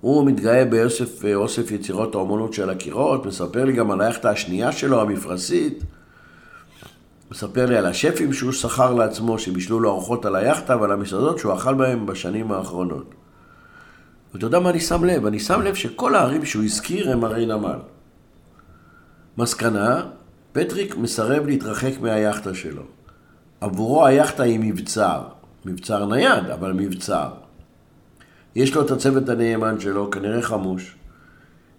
הוא 0.00 0.26
מתגאה 0.26 0.64
באוסף 1.22 1.70
יצירות 1.70 2.14
האומנות 2.14 2.52
של 2.52 2.70
הקירות, 2.70 3.26
מספר 3.26 3.64
לי 3.64 3.72
גם 3.72 3.90
על 3.90 4.00
היאכטה 4.00 4.30
השנייה 4.30 4.72
שלו, 4.72 5.00
המפרשית. 5.00 5.82
מספר 7.30 7.66
לי 7.66 7.76
על 7.76 7.86
השפים 7.86 8.32
שהוא 8.32 8.52
שכר 8.52 8.94
לעצמו, 8.94 9.38
שבישלו 9.38 9.80
לו 9.80 9.90
ארוחות 9.90 10.24
על 10.24 10.36
היאכטה 10.36 10.76
ועל 10.76 10.92
המסעדות 10.92 11.38
שהוא 11.38 11.54
אכל 11.54 11.74
בהם 11.74 12.06
בשנים 12.06 12.52
האחרונות. 12.52 13.14
ואתה 14.34 14.46
יודע 14.46 14.58
מה 14.58 14.70
אני 14.70 14.80
שם 14.80 15.04
לב? 15.04 15.26
אני 15.26 15.40
שם 15.40 15.62
לב 15.62 15.74
שכל 15.74 16.14
הערים 16.14 16.44
שהוא 16.44 16.64
הזכיר 16.64 17.10
הם 17.10 17.24
ערי 17.24 17.46
נמל. 17.46 17.78
מסקנה, 19.38 20.02
פטריק 20.52 20.96
מסרב 20.96 21.46
להתרחק 21.46 21.92
מהיאכטה 22.00 22.54
שלו. 22.54 22.82
עבורו 23.60 24.06
היאכטה 24.06 24.42
היא 24.42 24.60
מבצר. 24.62 25.22
מבצר 25.64 26.06
נייד, 26.06 26.50
אבל 26.50 26.72
מבצר. 26.72 27.30
יש 28.54 28.74
לו 28.74 28.82
את 28.82 28.90
הצוות 28.90 29.28
הנאמן 29.28 29.80
שלו, 29.80 30.10
כנראה 30.10 30.42
חמוש. 30.42 30.96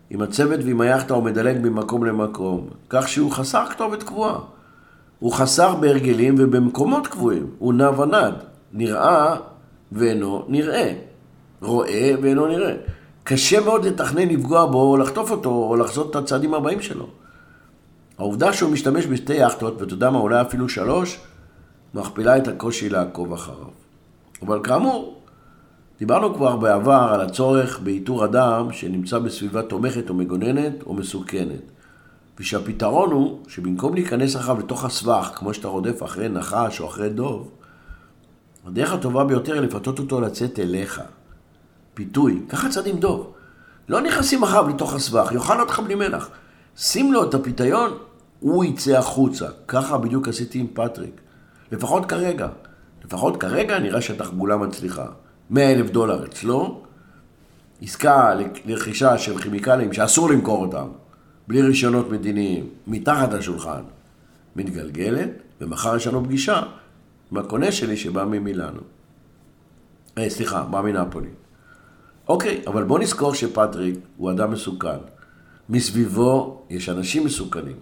עם 0.10 0.22
הצוות 0.22 0.60
ועם 0.66 0.82
היאכטה 0.82 1.14
הוא 1.14 1.24
מדלג 1.24 1.58
ממקום 1.62 2.06
למקום, 2.06 2.70
כך 2.90 3.08
שהוא 3.08 3.32
חסר 3.32 3.66
כתובת 3.70 4.04
קבועה. 4.04 4.40
הוא 5.20 5.34
חסר 5.34 5.76
בהרגלים 5.76 6.36
ובמקומות 6.38 7.08
קבועים. 7.08 7.48
הוא 7.60 7.74
נע 7.74 7.90
ונד, 7.90 8.34
נראה 8.74 9.36
ואינו 9.92 10.46
נראה. 10.48 11.09
רואה 11.62 12.12
ואינו 12.22 12.48
נראה. 12.48 12.74
קשה 13.24 13.60
מאוד 13.60 13.86
לתכנן 13.86 14.28
לפגוע 14.28 14.66
בו, 14.66 14.82
או 14.82 14.98
לחטוף 14.98 15.32
אותו, 15.32 15.50
או 15.50 15.76
לחזות 15.76 16.10
את 16.12 16.16
הצעדים 16.16 16.54
הבאים 16.54 16.82
שלו. 16.82 17.08
העובדה 18.18 18.54
שהוא 18.54 18.72
משתמש 18.72 19.06
בשתי 19.06 19.34
יאכטות, 19.34 19.82
ואתה 19.82 19.94
יודע 19.94 20.10
מה, 20.10 20.20
אולי 20.20 20.42
אפילו 20.42 20.70
שלוש, 20.70 21.20
מכפילה 21.94 22.38
את 22.38 22.48
הקושי 22.48 22.90
לעקוב 22.90 23.34
אחריו. 23.34 23.68
אבל 24.42 24.60
כאמור, 24.64 25.22
דיברנו 26.00 26.34
כבר 26.34 26.56
בעבר 26.56 27.10
על 27.14 27.22
הצורך 27.22 27.80
באיתור 27.80 28.26
אדם 28.26 28.72
שנמצא 28.72 29.20
בסביבה 29.20 29.62
תומכת 29.62 30.10
או 30.10 30.14
מגוננת 30.14 30.84
או 30.86 30.94
מסוכנת. 30.94 31.62
ושהפתרון 32.40 33.12
הוא 33.12 33.40
שבמקום 33.48 33.94
להיכנס 33.94 34.36
אחריו 34.36 34.60
לתוך 34.60 34.86
הסבך, 34.86 35.32
כמו 35.36 35.54
שאתה 35.54 35.68
רודף 35.68 36.04
אחרי 36.04 36.30
נחש 36.30 36.80
או 36.80 36.88
אחרי 36.88 37.10
דוב, 37.10 37.52
הדרך 38.68 38.94
הטובה 38.94 39.24
ביותר 39.24 39.54
היא 39.54 39.62
לפתות 39.62 40.00
אותו 40.00 40.22
לצאת 40.22 40.60
אליך. 40.60 41.02
פיתוי, 42.00 42.42
ככה 42.50 42.70
צד 42.70 42.88
עם 42.88 42.98
דוב. 42.98 43.34
לא 43.90 44.02
נכנסים 44.02 44.44
אחריו 44.44 44.68
לתוך 44.68 44.94
הסבך, 44.94 45.32
יאכל 45.32 45.62
אותך 45.62 45.80
בלי 45.80 45.96
מלח. 45.96 46.30
שים 46.78 47.14
לו 47.14 47.30
את 47.30 47.34
הפיתיון, 47.34 47.98
הוא 48.40 48.66
יצא 48.66 48.98
החוצה. 48.98 49.48
ככה 49.68 49.98
בדיוק 49.98 50.28
עשיתי 50.28 50.60
עם 50.60 50.68
פטריק. 50.74 51.22
לפחות 51.72 52.06
כרגע. 52.06 52.48
לפחות 53.06 53.38
כרגע 53.38 53.80
נראה 53.80 54.02
שהתחבולה 54.02 54.58
מצליחה. 54.58 55.06
100 55.50 55.72
אלף 55.72 55.90
דולר 55.90 56.26
אצלו, 56.26 56.82
עסקה 57.82 58.34
לרכישה 58.66 59.18
של 59.18 59.38
כימיקלים 59.38 59.94
שאסור 59.94 60.30
למכור 60.30 60.66
אותם, 60.66 60.88
בלי 61.48 61.62
רישיונות 61.62 62.12
מדיניים, 62.12 62.70
מתחת 62.88 63.34
לשולחן, 63.34 63.82
מתגלגלת, 64.56 65.30
ומחר 65.62 65.96
יש 65.96 66.08
לנו 66.08 66.24
פגישה 66.24 66.62
עם 67.32 67.38
הקונה 67.38 67.72
שלי 67.72 67.98
שבא 67.98 68.24
ממילאנו. 68.26 68.82
אה, 70.18 70.30
סליחה, 70.30 70.64
בא 70.64 70.82
מנפולי. 70.82 71.30
אוקיי, 72.30 72.62
אבל 72.68 72.84
בוא 72.84 73.00
נזכור 73.00 73.34
שפטריק 73.34 73.96
הוא 74.18 74.32
אדם 74.32 74.52
מסוכן. 74.52 74.98
מסביבו 75.70 76.62
יש 76.70 76.90
אנשים 76.90 77.26
מסוכנים. 77.26 77.76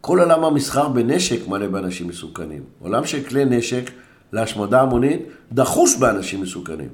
כל 0.00 0.20
עולם 0.20 0.44
המסחר 0.44 0.88
בנשק 0.88 1.48
מלא 1.48 1.66
באנשים 1.68 2.08
מסוכנים. 2.08 2.62
עולם 2.78 3.04
של 3.06 3.22
כלי 3.22 3.44
נשק 3.44 3.90
להשמדה 4.32 4.80
המונית 4.80 5.20
דחוס 5.52 5.96
באנשים 5.96 6.40
מסוכנים. 6.40 6.88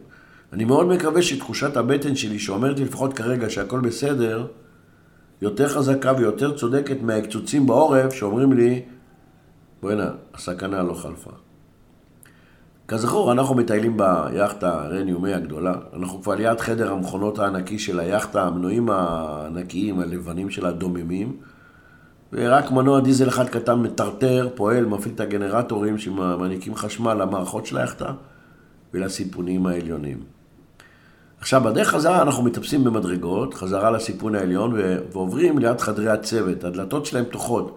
אני 0.52 0.64
מאוד 0.64 0.86
מקווה 0.86 1.22
שתחושת 1.22 1.76
הבטן 1.76 2.16
שלי, 2.16 2.38
שאומרת 2.38 2.78
לי 2.78 2.84
לפחות 2.84 3.12
כרגע 3.12 3.50
שהכל 3.50 3.80
בסדר, 3.80 4.46
יותר 5.42 5.68
חזקה 5.68 6.12
ויותר 6.18 6.56
צודקת 6.56 6.96
מהקצוצים 7.02 7.66
בעורף 7.66 8.12
שאומרים 8.12 8.52
לי, 8.52 8.82
בוא'נה, 9.82 10.10
הסכנה 10.34 10.82
לא 10.82 10.94
חלפה. 10.94 11.30
כזכור, 12.92 13.32
אנחנו 13.32 13.54
מטיילים 13.54 13.96
ביאכטה 13.96 14.86
רניומי 14.86 15.34
הגדולה. 15.34 15.74
אנחנו 15.96 16.22
כבר 16.22 16.34
ליד 16.34 16.60
חדר 16.60 16.92
המכונות 16.92 17.38
הענקי 17.38 17.78
של 17.78 18.00
היאכטה, 18.00 18.42
המנועים 18.42 18.90
הענקיים, 18.90 20.00
הלבנים 20.00 20.50
של 20.50 20.66
הדוממים. 20.66 21.36
ורק 22.32 22.70
מנוע 22.70 23.00
דיזל 23.00 23.28
אחד 23.28 23.48
קטן 23.48 23.74
מטרטר, 23.74 24.48
פועל, 24.54 24.84
מפעיל 24.84 25.14
את 25.14 25.20
הגנרטורים 25.20 25.98
שמעניקים 25.98 26.74
חשמל 26.74 27.14
למערכות 27.14 27.66
של 27.66 27.78
היאכטה 27.78 28.12
ולסיפונים 28.94 29.66
העליונים. 29.66 30.18
עכשיו, 31.40 31.60
בדרך 31.60 31.88
חזרה 31.88 32.22
אנחנו 32.22 32.42
מטפסים 32.42 32.84
במדרגות, 32.84 33.54
חזרה 33.54 33.90
לסיפון 33.90 34.34
העליון, 34.34 34.74
ועוברים 35.12 35.58
ליד 35.58 35.80
חדרי 35.80 36.08
הצוות. 36.08 36.64
הדלתות 36.64 37.06
שלהם 37.06 37.24
פתוחות. 37.24 37.76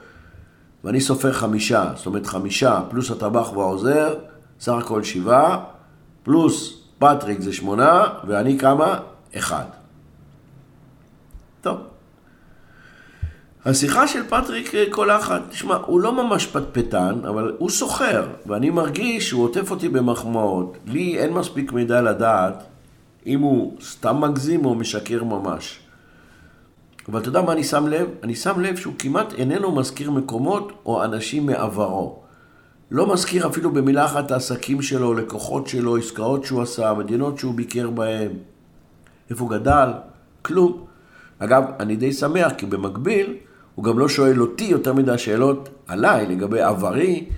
ואני 0.83 1.01
סופר 1.01 1.31
חמישה, 1.31 1.91
זאת 1.95 2.05
אומרת 2.05 2.25
חמישה, 2.25 2.81
פלוס 2.89 3.11
הטבח 3.11 3.57
והעוזר, 3.57 4.13
סך 4.59 4.73
הכל 4.73 5.03
שבעה, 5.03 5.63
פלוס 6.23 6.81
פטריק 6.99 7.41
זה 7.41 7.53
שמונה, 7.53 8.03
ואני 8.27 8.59
כמה? 8.59 8.99
אחד. 9.37 9.65
טוב. 11.61 11.77
השיחה 13.65 14.07
של 14.07 14.23
פטריק 14.29 14.75
אה, 14.75 14.83
קולחת, 14.91 15.41
תשמע, 15.49 15.75
הוא 15.75 16.01
לא 16.01 16.23
ממש 16.23 16.47
פטפטן, 16.47 17.15
אבל 17.27 17.55
הוא 17.57 17.69
סוחר, 17.69 18.27
ואני 18.45 18.69
מרגיש 18.69 19.29
שהוא 19.29 19.43
עוטף 19.43 19.71
אותי 19.71 19.89
במחמאות. 19.89 20.77
לי 20.85 21.17
אין 21.17 21.33
מספיק 21.33 21.71
מידע 21.71 22.01
לדעת 22.01 22.63
אם 23.25 23.41
הוא 23.41 23.77
סתם 23.81 24.21
מגזים 24.21 24.65
או 24.65 24.75
משקר 24.75 25.23
ממש. 25.23 25.79
אבל 27.09 27.19
אתה 27.19 27.29
יודע 27.29 27.41
מה 27.41 27.51
אני 27.51 27.63
שם 27.63 27.87
לב? 27.87 28.07
אני 28.23 28.35
שם 28.35 28.59
לב 28.59 28.75
שהוא 28.75 28.93
כמעט 28.99 29.33
איננו 29.33 29.75
מזכיר 29.75 30.11
מקומות 30.11 30.71
או 30.85 31.03
אנשים 31.03 31.45
מעברו. 31.45 32.24
לא 32.91 33.13
מזכיר 33.13 33.47
אפילו 33.47 33.71
במילה 33.71 34.05
אחת 34.05 34.31
העסקים 34.31 34.81
שלו, 34.81 35.13
לקוחות 35.13 35.67
שלו, 35.67 35.97
עסקאות 35.97 36.45
שהוא 36.45 36.61
עשה, 36.61 36.93
מדינות 36.93 37.39
שהוא 37.39 37.53
ביקר 37.53 37.89
בהן. 37.89 38.31
איפה 39.29 39.43
הוא 39.43 39.51
גדל? 39.51 39.89
כלום. 40.41 40.85
אגב, 41.39 41.63
אני 41.79 41.95
די 41.95 42.13
שמח, 42.13 42.51
כי 42.57 42.65
במקביל, 42.65 43.35
הוא 43.75 43.85
גם 43.85 43.99
לא 43.99 44.09
שואל 44.09 44.41
אותי 44.41 44.63
יותר 44.63 44.93
מדי 44.93 45.17
שאלות 45.17 45.69
עליי, 45.87 46.25
לגבי 46.25 46.61
עברי, 46.61 47.29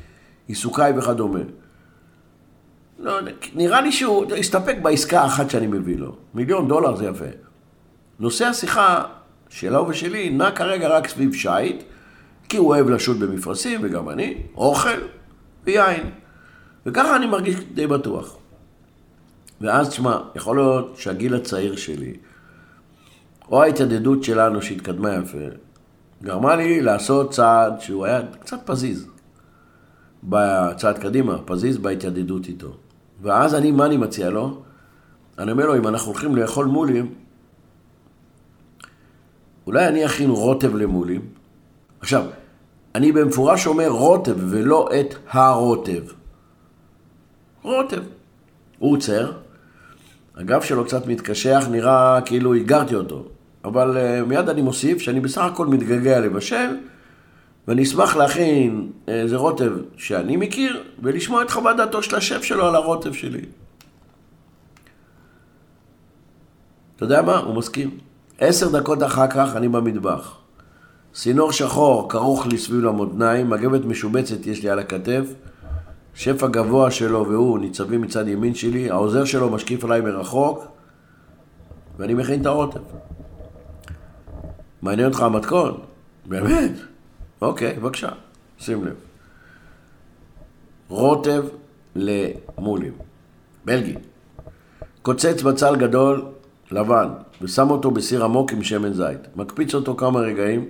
עיסוקיי 0.47 0.93
וכדומה. 0.97 1.39
לא, 2.99 3.19
נראה 3.55 3.81
לי 3.81 3.91
שהוא 3.91 4.25
הסתפק 4.39 4.75
בעסקה 4.81 5.21
האחת 5.21 5.49
שאני 5.49 5.67
מביא 5.67 5.97
לו. 5.97 6.15
מיליון 6.33 6.67
דולר 6.67 6.95
זה 6.95 7.05
יפה. 7.05 7.25
נושא 8.19 8.45
השיחה 8.45 9.03
שלו 9.49 9.87
ושלי 9.87 10.29
נע 10.29 10.51
כרגע 10.51 10.87
רק 10.87 11.07
סביב 11.07 11.33
שייט, 11.33 11.83
כי 12.49 12.57
הוא 12.57 12.67
אוהב 12.67 12.89
לשוט 12.89 13.17
במפרשים, 13.17 13.79
וגם 13.83 14.09
אני, 14.09 14.37
אוכל 14.55 14.99
ויין. 15.67 16.09
וככה 16.85 17.15
אני 17.15 17.27
מרגיש 17.27 17.55
די 17.73 17.87
בטוח. 17.87 18.37
ואז, 19.61 19.89
תשמע, 19.89 20.17
יכול 20.35 20.55
להיות 20.55 20.95
שהגיל 20.97 21.35
הצעיר 21.35 21.75
שלי, 21.75 22.13
או 23.51 23.63
ההתיידדות 23.63 24.23
שלנו 24.23 24.61
שהתקדמה 24.61 25.13
יפה, 25.13 25.37
גרמה 26.23 26.55
לי 26.55 26.81
לעשות 26.81 27.31
צעד 27.31 27.81
שהוא 27.81 28.05
היה 28.05 28.21
קצת 28.39 28.59
פזיז. 28.65 29.07
בצעד 30.23 30.97
קדימה, 30.97 31.37
פזיז 31.45 31.77
בהתיידדות 31.77 32.47
איתו. 32.47 32.77
ואז 33.21 33.55
אני, 33.55 33.71
מה 33.71 33.85
אני 33.85 33.97
מציע 33.97 34.29
לו? 34.29 34.61
אני 35.39 35.51
אומר 35.51 35.65
לו, 35.65 35.75
אם 35.75 35.87
אנחנו 35.87 36.11
הולכים 36.11 36.35
לאכול 36.35 36.65
מולים, 36.65 37.13
אולי 39.67 39.87
אני 39.87 40.05
אכין 40.05 40.29
רוטב 40.29 40.75
למולים. 40.75 41.21
עכשיו, 41.99 42.25
אני 42.97 43.11
במפורש 43.11 43.67
אומר 43.67 43.87
רוטב 43.87 44.35
ולא 44.39 44.89
את 44.99 45.15
הרוטב. 45.29 46.01
רוטב. 47.61 48.01
הוא 48.79 48.93
עוצר, 48.93 49.31
הגב 50.35 50.61
שלו 50.61 50.85
קצת 50.85 51.07
מתקשח, 51.07 51.67
נראה 51.71 52.19
כאילו 52.25 52.53
הגרתי 52.53 52.95
אותו. 52.95 53.25
אבל 53.65 53.97
uh, 53.97 54.25
מיד 54.25 54.49
אני 54.49 54.61
מוסיף 54.61 54.97
שאני 54.97 55.19
בסך 55.19 55.41
הכל 55.41 55.67
מתגעגע 55.67 56.19
לבשל, 56.19 56.77
ואני 57.67 57.83
אשמח 57.83 58.15
להכין 58.15 58.91
איזה 59.07 59.37
רוטב 59.37 59.71
שאני 59.97 60.37
מכיר, 60.37 60.83
ולשמוע 61.03 61.43
את 61.43 61.51
חוות 61.51 61.77
דעתו 61.77 62.03
של 62.03 62.15
השף 62.15 62.43
שלו 62.43 62.67
על 62.67 62.75
הרוטב 62.75 63.13
שלי. 63.13 63.41
אתה 66.95 67.05
יודע 67.05 67.21
מה? 67.21 67.37
הוא 67.37 67.55
מסכים. 67.55 67.97
עשר 68.39 68.79
דקות 68.79 69.03
אחר 69.03 69.27
כך 69.27 69.55
אני 69.55 69.67
במטבח. 69.67 70.46
סינור 71.17 71.51
שחור 71.51 72.09
כרוך 72.09 72.47
לי 72.47 72.57
סביב 72.57 72.83
למותניים, 72.83 73.49
מגבת 73.49 73.85
משובצת 73.85 74.45
יש 74.45 74.63
לי 74.63 74.69
על 74.69 74.79
הכתף, 74.79 75.23
שף 76.13 76.43
הגבוה 76.43 76.91
שלו 76.91 77.25
והוא 77.29 77.59
ניצבים 77.59 78.01
מצד 78.01 78.27
ימין 78.27 78.55
שלי, 78.55 78.91
העוזר 78.91 79.25
שלו 79.25 79.49
משקיף 79.49 79.83
עליי 79.83 80.01
מרחוק, 80.01 80.65
ואני 81.97 82.13
מכין 82.13 82.41
את 82.41 82.45
הרוטב. 82.45 82.79
מעניין 84.81 85.07
אותך 85.07 85.21
המתכון? 85.21 85.77
באמת? 86.25 86.71
אוקיי, 87.41 87.73
בבקשה, 87.73 88.09
שים 88.57 88.85
לב. 88.85 88.95
רוטב 90.89 91.45
למולים. 91.95 92.93
בלגי. 93.65 93.95
קוצץ 95.01 95.41
בצל 95.41 95.75
גדול, 95.75 96.25
לבן, 96.71 97.09
ושם 97.41 97.69
אותו 97.69 97.91
בסיר 97.91 98.23
עמוק 98.23 98.51
עם 98.51 98.63
שמן 98.63 98.93
זית. 98.93 99.19
מקפיץ 99.35 99.75
אותו 99.75 99.95
כמה 99.95 100.19
רגעים, 100.19 100.65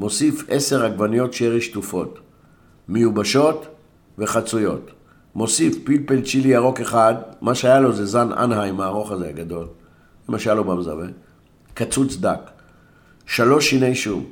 מוסיף 0.00 0.44
עשר 0.48 0.84
עגבניות 0.84 1.32
שרי 1.32 1.60
שטופות, 1.60 2.18
מיובשות 2.88 3.66
וחצויות. 4.18 4.90
מוסיף 5.34 5.76
פלפל 5.84 6.22
צ'ילי 6.22 6.48
ירוק 6.48 6.80
אחד, 6.80 7.14
מה 7.40 7.54
שהיה 7.54 7.80
לו 7.80 7.92
זה 7.92 8.06
זן 8.06 8.32
אנהיים 8.32 8.80
הארוך 8.80 9.12
הזה 9.12 9.28
הגדול, 9.28 9.66
מה 10.28 10.38
שהיה 10.38 10.54
לו 10.54 10.64
במזווה, 10.64 11.06
קצוץ 11.74 12.16
דק, 12.16 12.40
שלוש 13.26 13.70
שיני 13.70 13.94
שום, 13.94 14.24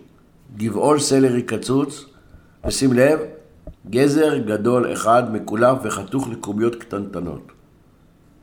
גבעול 0.56 1.00
סלרי 1.00 1.42
קצוץ, 1.42 2.04
ושים 2.66 2.92
לב, 2.92 3.18
גזר 3.90 4.38
גדול 4.38 4.92
אחד 4.92 5.32
מקולף 5.32 5.78
וחתוך 5.82 6.28
לקוביות 6.28 6.74
קטנטנות. 6.74 7.52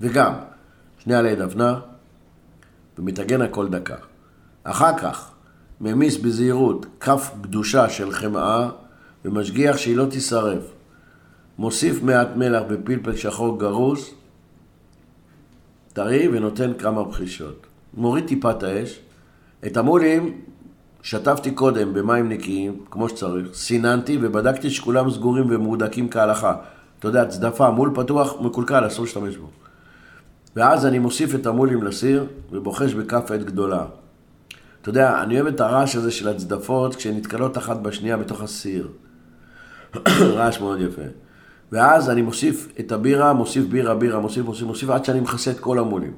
וגם, 0.02 0.34
שני 1.00 1.16
עלי 1.16 1.36
דפנה, 1.36 1.80
ומטגן 2.98 3.42
הכל 3.42 3.68
דקה. 3.68 3.96
אחר 4.64 4.98
כך, 4.98 5.35
ממיס 5.82 6.18
בזהירות 6.18 6.86
כף 7.00 7.32
קדושה 7.42 7.90
של 7.90 8.12
חמאה 8.12 8.70
ומשגיח 9.26 9.78
שהיא 9.78 9.98
לא 9.98 10.06
תישרף. 10.06 10.64
מוסיף 11.58 12.04
מעט 12.04 12.28
מלח 12.36 12.64
בפלפל 12.70 13.16
שחור 13.16 13.60
גרוס, 13.60 14.14
טרי 15.94 16.28
ונותן 16.28 16.74
כמה 16.74 17.04
בחישות. 17.04 17.66
מוריד 17.94 18.28
טיפת 18.28 18.64
האש. 18.64 19.00
את 19.66 19.78
המולים 19.78 20.42
שטפתי 21.02 21.52
קודם 21.52 21.94
במים 21.94 22.30
נקיים, 22.30 22.80
כמו 22.92 23.10
שצריך, 23.10 23.48
סיננתי 23.54 24.18
ובדקתי 24.22 24.70
שכולם 24.70 25.12
סגורים 25.12 25.46
ומהודקים 25.50 26.10
כהלכה. 26.10 26.56
אתה 27.00 27.08
יודע, 27.08 27.26
צדפה, 27.26 27.70
מול 27.70 27.92
פתוח, 27.96 28.42
מקולקל, 28.42 28.88
אסור 28.88 29.06
להשתמש 29.06 29.38
בו. 29.38 29.48
ואז 30.56 30.86
אני 30.86 31.00
מוסיף 31.00 31.36
את 31.36 31.46
המולים 31.46 31.84
לסיר 31.84 32.26
ובוחש 32.52 32.94
בכף 32.94 33.32
עת 33.32 33.44
גדולה. 33.44 33.86
אתה 34.86 34.92
יודע, 34.92 35.22
אני 35.24 35.42
אוהב 35.42 35.48
את 35.48 35.60
הרעש 35.60 35.96
הזה 35.96 36.12
של 36.12 36.28
הצדפות 36.30 36.96
כשהן 36.96 37.18
נתקלות 37.18 37.58
אחת 37.58 37.78
בשנייה 37.78 38.18
בתוך 38.18 38.42
הסיר. 38.42 38.88
רעש 40.36 40.60
מאוד 40.60 40.82
יפה. 40.82 41.02
ואז 41.72 42.10
אני 42.10 42.22
מוסיף 42.22 42.68
את 42.80 42.92
הבירה, 42.92 43.34
מוסיף 43.34 43.66
בירה, 43.66 43.96
בירה, 43.96 44.20
מוסיף, 44.20 44.46
מוסיף, 44.46 44.64
מוסיף, 44.68 44.90
עד 44.90 45.06
שאני 45.06 45.20
מכסה 45.20 45.52
את 45.52 45.60
כל 45.60 45.80
המולים. 45.80 46.14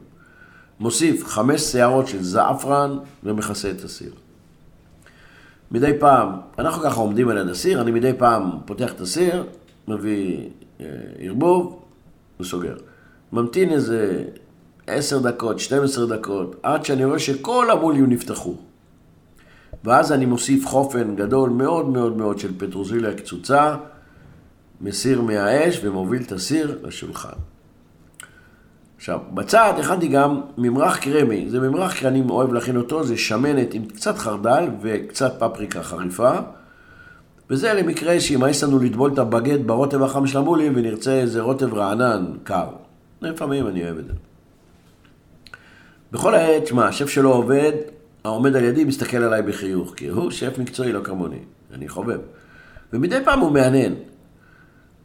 מוסיף 0.79 1.25
חמש 1.25 1.61
שערות 1.61 2.07
של 2.07 2.23
זעפרן 2.23 2.97
ומכסה 3.23 3.71
את 3.71 3.83
הסיר. 3.83 4.11
מדי 5.71 5.91
פעם, 5.99 6.29
אנחנו 6.59 6.83
ככה 6.83 6.99
עומדים 6.99 7.29
על 7.29 7.37
יד 7.37 7.47
הסיר, 7.47 7.81
אני 7.81 7.91
מדי 7.91 8.11
פעם 8.17 8.51
פותח 8.65 8.91
את 8.91 9.01
הסיר, 9.01 9.43
מביא 9.87 10.49
אה, 10.81 10.85
ערבוב 11.19 11.85
וסוגר. 12.39 12.75
ממתין 13.33 13.69
איזה 13.69 14.23
עשר 14.87 15.19
דקות, 15.19 15.59
12 15.59 16.05
דקות, 16.05 16.55
עד 16.63 16.85
שאני 16.85 17.05
רואה 17.05 17.19
שכל 17.19 17.71
המולים 17.71 18.09
נפתחו. 18.09 18.55
ואז 19.83 20.11
אני 20.11 20.25
מוסיף 20.25 20.67
חופן 20.67 21.15
גדול 21.15 21.49
מאוד 21.49 21.89
מאוד 21.89 22.17
מאוד 22.17 22.39
של 22.39 22.59
פטרוזיליה 22.59 23.13
קצוצה, 23.13 23.75
מסיר 24.81 25.21
מהאש 25.21 25.79
ומוביל 25.83 26.21
את 26.21 26.31
הסיר 26.31 26.79
לשולחן. 26.83 27.37
עכשיו, 28.97 29.19
בצד 29.33 29.73
הכנתי 29.79 30.07
גם 30.07 30.41
ממרח 30.57 30.97
קרמי, 30.97 31.49
זה 31.49 31.59
ממרח 31.59 31.93
כי 31.93 32.07
אני 32.07 32.23
אוהב 32.29 32.53
להכין 32.53 32.77
אותו, 32.77 33.03
זה 33.03 33.17
שמנת 33.17 33.73
עם 33.73 33.85
קצת 33.85 34.17
חרדל 34.17 34.67
וקצת 34.81 35.33
פפריקה 35.39 35.83
חריפה, 35.83 36.31
וזה 37.49 37.73
למקרה 37.73 38.19
שימאס 38.19 38.63
לנו 38.63 38.79
לטבול 38.79 39.13
את 39.13 39.19
הבגט 39.19 39.59
ברוטב 39.59 40.03
החם 40.03 40.27
של 40.27 40.37
המולים 40.37 40.73
ונרצה 40.75 41.11
איזה 41.11 41.41
רוטב 41.41 41.73
רענן, 41.73 42.25
קר. 42.43 42.67
לפעמים 43.21 43.67
אני 43.67 43.83
אוהב 43.83 43.97
את 43.97 44.05
זה. 44.05 44.13
בכל 46.11 46.35
העת, 46.35 46.67
שמע, 46.67 46.87
השף 46.87 47.07
שלו 47.07 47.33
עובד, 47.33 47.71
העומד 48.23 48.55
על 48.55 48.63
ידי 48.63 48.83
מסתכל 48.83 49.17
עליי 49.17 49.41
בחיוך, 49.41 49.93
כי 49.95 50.07
הוא 50.07 50.31
שף 50.31 50.57
מקצועי 50.59 50.91
לא 50.91 51.01
כמוני, 51.03 51.39
אני 51.73 51.89
חובב. 51.89 52.19
ומדי 52.93 53.19
פעם 53.25 53.39
הוא 53.39 53.51
מהנהן. 53.51 53.93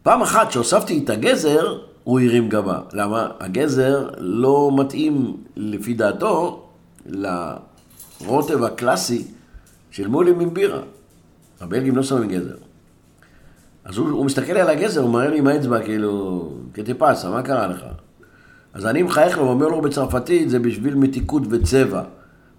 פעם 0.02 0.22
אחת 0.22 0.52
שהוספתי 0.52 1.00
את 1.04 1.10
הגזר, 1.10 1.78
הוא 2.04 2.20
הרים 2.20 2.48
גבה. 2.48 2.80
למה? 2.92 3.28
הגזר 3.40 4.08
לא 4.18 4.70
מתאים, 4.78 5.36
לפי 5.56 5.94
דעתו, 5.94 6.66
לרוטב 7.06 8.64
הקלאסי 8.64 9.24
של 9.90 10.08
מולים 10.08 10.40
עם 10.40 10.54
בירה. 10.54 10.80
הבלגים 11.60 11.96
לא 11.96 12.02
שמים 12.02 12.28
גזר. 12.28 12.56
אז 13.84 13.98
הוא, 13.98 14.10
הוא 14.10 14.26
מסתכל 14.26 14.52
על 14.52 14.68
הגזר, 14.68 15.00
הוא 15.00 15.10
מראה 15.10 15.28
לי 15.28 15.38
עם 15.38 15.46
האצבע, 15.46 15.82
כאילו, 15.82 16.52
כטיפסה, 16.74 17.30
מה 17.30 17.42
קרה 17.42 17.66
לך? 17.66 17.84
אז 18.74 18.86
אני 18.86 19.02
מחייך 19.02 19.38
לו 19.38 19.44
ואומר 19.44 19.68
לו 19.68 19.80
בצרפתית, 19.80 20.50
זה 20.50 20.58
בשביל 20.58 20.94
מתיקות 20.94 21.42
וצבע. 21.50 22.02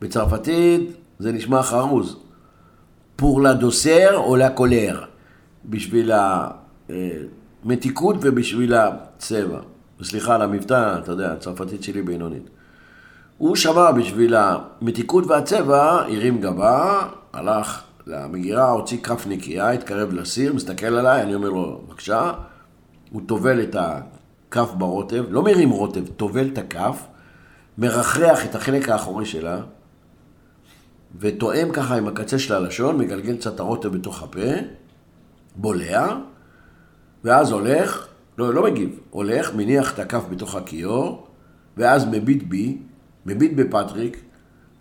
בצרפתית 0.02 0.91
זה 1.19 1.32
נשמע 1.32 1.63
חרוז. 1.63 2.17
פור 3.15 3.41
לה 3.41 3.54
דוסר 3.54 4.17
או 4.17 4.36
לה 4.36 4.49
קולר. 4.49 5.04
בשביל 5.65 6.12
המתיקות 7.63 8.15
ובשביל 8.21 8.73
הצבע. 8.73 9.60
וסליחה 9.99 10.36
על 10.36 10.41
המבטא, 10.41 10.99
אתה 10.99 11.12
יודע, 11.12 11.32
הצרפתית 11.32 11.84
שלי 11.84 12.02
בינונית. 12.02 12.49
הוא 13.38 13.56
שמע 13.56 13.91
בשביל 13.91 14.36
המתיקות 14.36 15.28
והצבע, 15.28 15.91
הרים 15.91 16.41
גבה, 16.41 17.08
הלך 17.34 17.82
למגירה, 18.08 18.69
הוציא 18.69 18.97
כף 19.04 19.23
נקייה, 19.28 19.71
התקרב 19.71 20.13
לסיר, 20.13 20.54
מסתכל 20.54 20.86
עליי, 20.86 21.21
אני 21.21 21.36
אומר 21.36 21.49
לו, 21.49 21.82
בבקשה, 21.88 22.32
הוא 23.12 23.21
טובל 23.26 23.62
את 23.62 23.76
הכף 24.53 24.73
ברוטב, 24.77 25.25
לא 25.29 25.43
מרים 25.43 25.69
רוטב, 25.69 26.07
טובל 26.07 26.47
את 26.53 26.57
הכף, 26.57 27.07
מרחרח 27.77 28.45
את 28.45 28.55
החלק 28.55 28.89
האחורי 28.89 29.25
שלה, 29.25 29.61
ותואם 31.19 31.69
ככה 31.73 31.95
עם 31.95 32.07
הקצה 32.07 32.39
של 32.39 32.53
הלשון, 32.53 32.97
מגלגל 32.97 33.37
קצת 33.37 33.59
הרוטב 33.59 33.89
בתוך 33.89 34.23
הפה, 34.23 34.49
בולע, 35.55 36.07
ואז 37.23 37.51
הולך, 37.51 38.07
לא, 38.37 38.53
לא 38.53 38.63
מגיב, 38.63 38.99
הולך, 39.09 39.55
מניח 39.55 39.93
את 39.93 39.99
הכף 39.99 40.23
בתוך 40.29 40.55
הכיור, 40.55 41.27
ואז 41.77 42.05
מביט 42.11 42.43
בי, 42.43 42.77
מביט 43.25 43.51
בפטריק, 43.55 44.23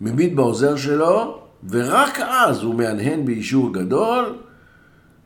מביט 0.01 0.33
בעוזר 0.33 0.75
שלו, 0.75 1.41
ורק 1.69 2.19
אז 2.19 2.63
הוא 2.63 2.75
מהנהן 2.75 3.25
באישור 3.25 3.73
גדול, 3.73 4.37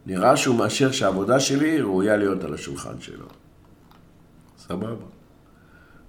נראה 0.06 0.38
שהוא 0.38 0.56
מאשר 0.56 0.92
שהעבודה 0.92 1.40
שלי 1.40 1.82
ראויה 1.82 2.18
להיות 2.18 2.44
על 2.44 2.54
השולחן 2.54 3.02
שלו. 3.02 3.26
סבבה. 4.68 5.06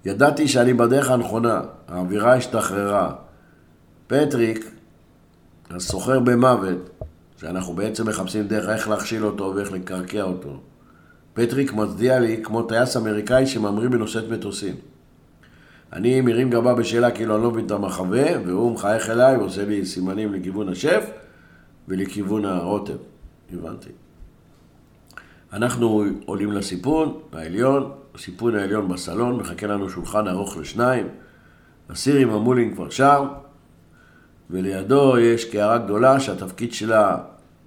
ידעתי 0.05 0.49
שאני 0.49 0.75
בדרך 0.75 1.11
הנכונה, 1.11 1.61
האווירה 1.89 2.35
השתחררה. 2.35 3.15
פטריק, 4.07 4.71
הסוחר 5.71 6.21
במוות, 6.21 6.91
שאנחנו 7.37 7.75
בעצם 7.75 8.09
מחפשים 8.09 8.49
דרך 8.49 8.69
איך 8.69 8.89
להכשיל 8.89 9.27
אותו 9.27 9.53
ואיך 9.57 9.73
לקרקע 9.73 10.23
אותו. 10.23 10.61
פטריק 11.35 11.73
מצדיע 11.73 12.19
לי 12.19 12.41
כמו 12.45 12.63
טייס 12.63 12.97
אמריקאי 12.97 13.47
שממריא 13.47 13.89
בנושאת 13.89 14.29
מטוסים. 14.31 14.75
אני 15.93 16.21
מרים 16.21 16.51
גבה 16.51 16.75
בשאלה 16.75 17.11
כאילו 17.11 17.35
אני 17.35 17.43
לא 17.43 17.51
מבין 17.51 17.67
את 17.67 17.71
המחווה, 17.71 18.27
והוא 18.47 18.73
מחייך 18.75 19.11
אליי 19.11 19.37
ועושה 19.37 19.65
לי 19.65 19.87
סימנים 19.87 20.35
לכיוון 20.35 20.69
השף 20.69 21.11
ולכיוון 21.89 22.45
הרוטב. 22.45 22.97
הבנתי. 23.53 23.89
אנחנו 25.53 26.05
עולים 26.27 26.53
לסיפון, 26.53 27.21
העליון, 27.33 27.93
הסיפון 28.19 28.55
העליון 28.55 28.89
בסלון, 28.89 29.37
מחכה 29.37 29.67
לנו 29.67 29.91
שולחן 29.91 30.29
ארוך 30.29 30.57
לשניים, 30.57 31.09
הסיר 31.91 32.17
עם 32.17 32.31
המולינג 32.31 32.75
כבר 32.75 32.91
שם, 32.91 33.27
ולידו 34.51 35.19
יש 35.19 35.45
קערה 35.45 35.79
גדולה 35.79 36.21
שהתפקיד 36.21 36.73
שלה 36.73 37.17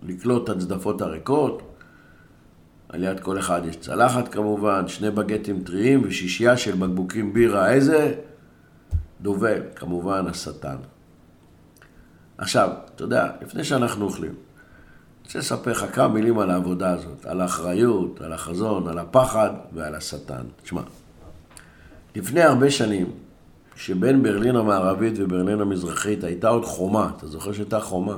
לקלוט 0.04 0.50
את 0.50 0.56
הצדפות 0.56 1.02
הריקות. 1.02 1.62
על 2.90 3.04
יד 3.04 3.20
כל 3.20 3.40
אחד 3.40 3.62
יש 3.66 3.76
צלחת 3.76 4.28
כמובן, 4.28 4.88
שני 4.88 5.12
בגטים 5.12 5.64
טריים 5.64 6.02
ושישייה 6.04 6.58
של 6.58 6.76
בקבוקים 6.76 7.34
בירה. 7.34 7.72
איזה? 7.72 8.14
דובל, 9.22 9.62
כמובן 9.76 10.28
השטן. 10.28 10.78
עכשיו, 12.38 12.70
אתה 12.96 13.04
יודע, 13.04 13.28
לפני 13.42 13.64
שאנחנו 13.64 14.06
אוכלים, 14.06 14.34
רוצה 15.32 15.40
לספר 15.40 15.72
לך 15.72 15.86
כמה 15.94 16.08
מילים 16.08 16.40
על 16.40 16.52
העבודה 16.52 16.92
הזאת, 16.92 17.26
על 17.26 17.42
האחריות, 17.42 18.22
על 18.22 18.34
החזון, 18.34 18.88
על 18.88 19.00
הפחד 19.00 19.50
ועל 19.74 19.96
השטן. 19.96 20.42
תשמע, 20.64 20.82
לפני 22.16 22.42
הרבה 22.42 22.72
שנים, 22.72 23.10
שבין 23.76 24.24
ברלין 24.24 24.56
המערבית 24.56 25.14
וברלין 25.18 25.62
המזרחית 25.62 26.24
הייתה 26.24 26.50
עוד 26.50 26.66
חומה, 26.66 27.10
אתה 27.18 27.28
זוכר 27.28 27.52
שהייתה 27.52 27.80
חומה? 27.80 28.18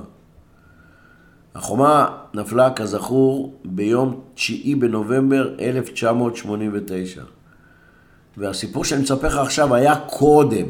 החומה 1.55 2.17
נפלה, 2.33 2.73
כזכור, 2.73 3.59
ביום 3.65 4.21
9 4.35 4.53
בנובמבר 4.79 5.55
1989. 5.59 7.23
והסיפור 8.37 8.85
שאני 8.85 9.01
מספר 9.01 9.27
לך 9.27 9.37
עכשיו 9.37 9.75
היה 9.75 9.95
קודם, 9.95 10.65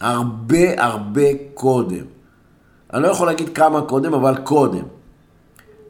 הרבה 0.00 0.84
הרבה 0.84 1.28
קודם. 1.54 2.04
אני 2.92 3.02
לא 3.02 3.08
יכול 3.08 3.26
להגיד 3.26 3.48
כמה 3.48 3.82
קודם, 3.82 4.14
אבל 4.14 4.36
קודם. 4.44 4.95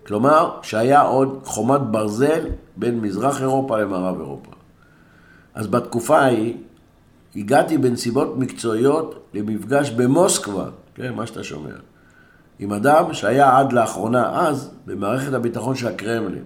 כלומר, 0.06 0.58
שהיה 0.62 1.00
עוד 1.00 1.40
חומת 1.44 1.80
ברזל 1.80 2.46
בין 2.76 3.00
מזרח 3.00 3.40
אירופה 3.40 3.78
למערב 3.78 4.20
אירופה. 4.20 4.50
אז 5.54 5.66
בתקופה 5.66 6.18
ההיא, 6.18 6.54
הגעתי 7.36 7.78
בנסיבות 7.78 8.38
מקצועיות 8.38 9.28
למפגש 9.34 9.90
במוסקבה, 9.90 10.68
כן, 10.94 11.14
מה 11.14 11.26
שאתה 11.26 11.44
שומע, 11.44 11.70
עם 12.58 12.72
אדם 12.72 13.12
שהיה 13.12 13.58
עד 13.58 13.72
לאחרונה, 13.72 14.48
אז, 14.48 14.70
במערכת 14.86 15.32
הביטחון 15.32 15.76
של 15.76 15.86
הקרמלין. 15.88 16.44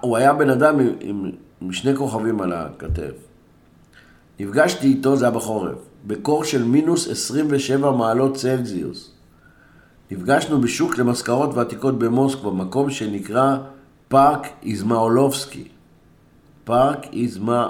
הוא 0.00 0.16
היה 0.16 0.32
בן 0.32 0.50
אדם 0.50 0.80
עם, 0.80 1.30
עם, 1.60 1.72
שני 1.72 1.96
כוכבים 1.96 2.40
על 2.40 2.52
הכתף. 2.52 3.14
נפגשתי 4.40 4.86
איתו, 4.86 5.16
זה 5.16 5.24
היה 5.24 5.34
בחורף, 5.34 5.78
בקור 6.06 6.44
של 6.44 6.64
מינוס 6.64 7.08
27 7.08 7.90
מעלות 7.90 8.34
צלזיוס. 8.34 9.19
נפגשנו 10.10 10.60
בשוק 10.60 10.98
למזכרות 10.98 11.54
ועתיקות 11.54 11.98
במוסקבה, 11.98 12.50
מקום 12.50 12.90
שנקרא 12.90 13.56
פארק 14.08 14.46
איזמאולובסקי. 14.62 15.68
פארק 16.64 17.06
איזמא... 17.12 17.66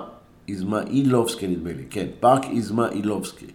איזמאילובסקי 0.49 1.47
נדמה 1.47 1.73
לי, 1.73 1.85
כן, 1.91 2.07
פארק 2.21 2.45
איזמאילובסקי. 2.45 3.47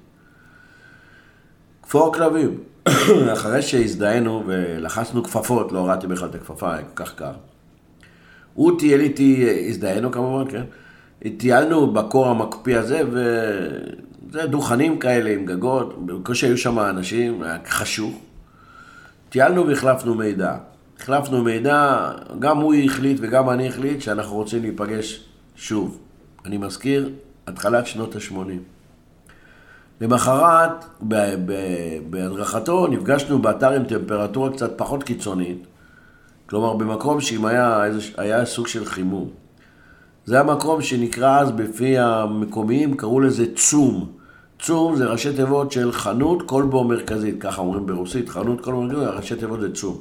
כפור 1.84 2.14
כלבים. 2.14 2.58
אחרי 3.34 3.62
שהזדהינו 3.62 4.44
ולחצנו 4.46 5.24
כפפות, 5.24 5.72
לא 5.72 5.80
הורדתי 5.80 6.08
בכלל 6.08 6.30
את 6.30 6.36
הכפפה, 6.36 6.74
היה 6.74 6.84
כל 6.84 7.04
כך 7.04 7.16
קר. 7.16 7.32
הוא 8.54 8.80
טייל 8.80 9.02
איתי, 9.02 9.48
הזדהינו 9.70 10.12
כמובן, 10.12 10.52
כן? 10.52 10.64
טיילנו 11.38 11.94
בקור 11.94 12.28
המקפיא 12.28 12.78
הזה, 12.78 13.02
וזה 13.12 14.46
דוכנים 14.46 15.00
כאלה 15.00 15.30
עם 15.30 15.46
גגות, 15.46 16.06
בקושי 16.06 16.46
היו 16.46 16.58
שם 16.58 16.80
אנשים, 16.80 17.44
היה 17.44 17.58
חשוך. 17.68 18.25
טיילנו 19.36 19.68
והחלפנו 19.68 20.16
מידע. 20.16 20.56
החלפנו 21.00 21.44
מידע, 21.44 22.12
גם 22.40 22.58
הוא 22.58 22.74
החליט 22.74 23.18
וגם 23.22 23.50
אני 23.50 23.68
החליט 23.68 24.02
שאנחנו 24.02 24.36
רוצים 24.36 24.62
להיפגש 24.62 25.24
שוב. 25.56 26.00
אני 26.46 26.58
מזכיר, 26.58 27.10
התחלת 27.48 27.88
שנות 27.88 28.16
ה-80. 28.16 28.36
למחרת, 30.02 30.86
בהדרכתו, 32.10 32.88
נפגשנו 32.88 33.42
באתר 33.42 33.72
עם 33.72 33.84
טמפרטורה 33.84 34.54
קצת 34.54 34.78
פחות 34.78 35.04
קיצונית, 35.04 35.68
כלומר 36.50 36.74
במקום 36.74 37.22
שאם 37.22 37.46
היה, 37.46 37.84
היה 38.18 38.46
סוג 38.46 38.68
של 38.68 38.86
חימום. 38.86 39.30
זה 40.26 40.40
המקום 40.40 40.82
שנקרא 40.82 41.40
אז 41.40 41.52
בפי 41.52 41.98
המקומיים, 41.98 42.98
קראו 42.98 43.20
לזה 43.20 43.46
צום. 43.56 44.12
צום 44.60 44.96
זה 44.96 45.06
ראשי 45.06 45.34
תיבות 45.36 45.72
של 45.72 45.92
חנות 45.92 46.50
כלבו 46.50 46.84
מרכזית, 46.84 47.36
ככה 47.40 47.62
אומרים 47.62 47.86
ברוסית, 47.86 48.30
חנות 48.30 48.62
כלבו 48.62 48.82
מרכזית, 48.82 49.08
ראשי 49.08 49.36
תיבות 49.36 49.60
זה 49.60 49.74
צום. 49.74 49.98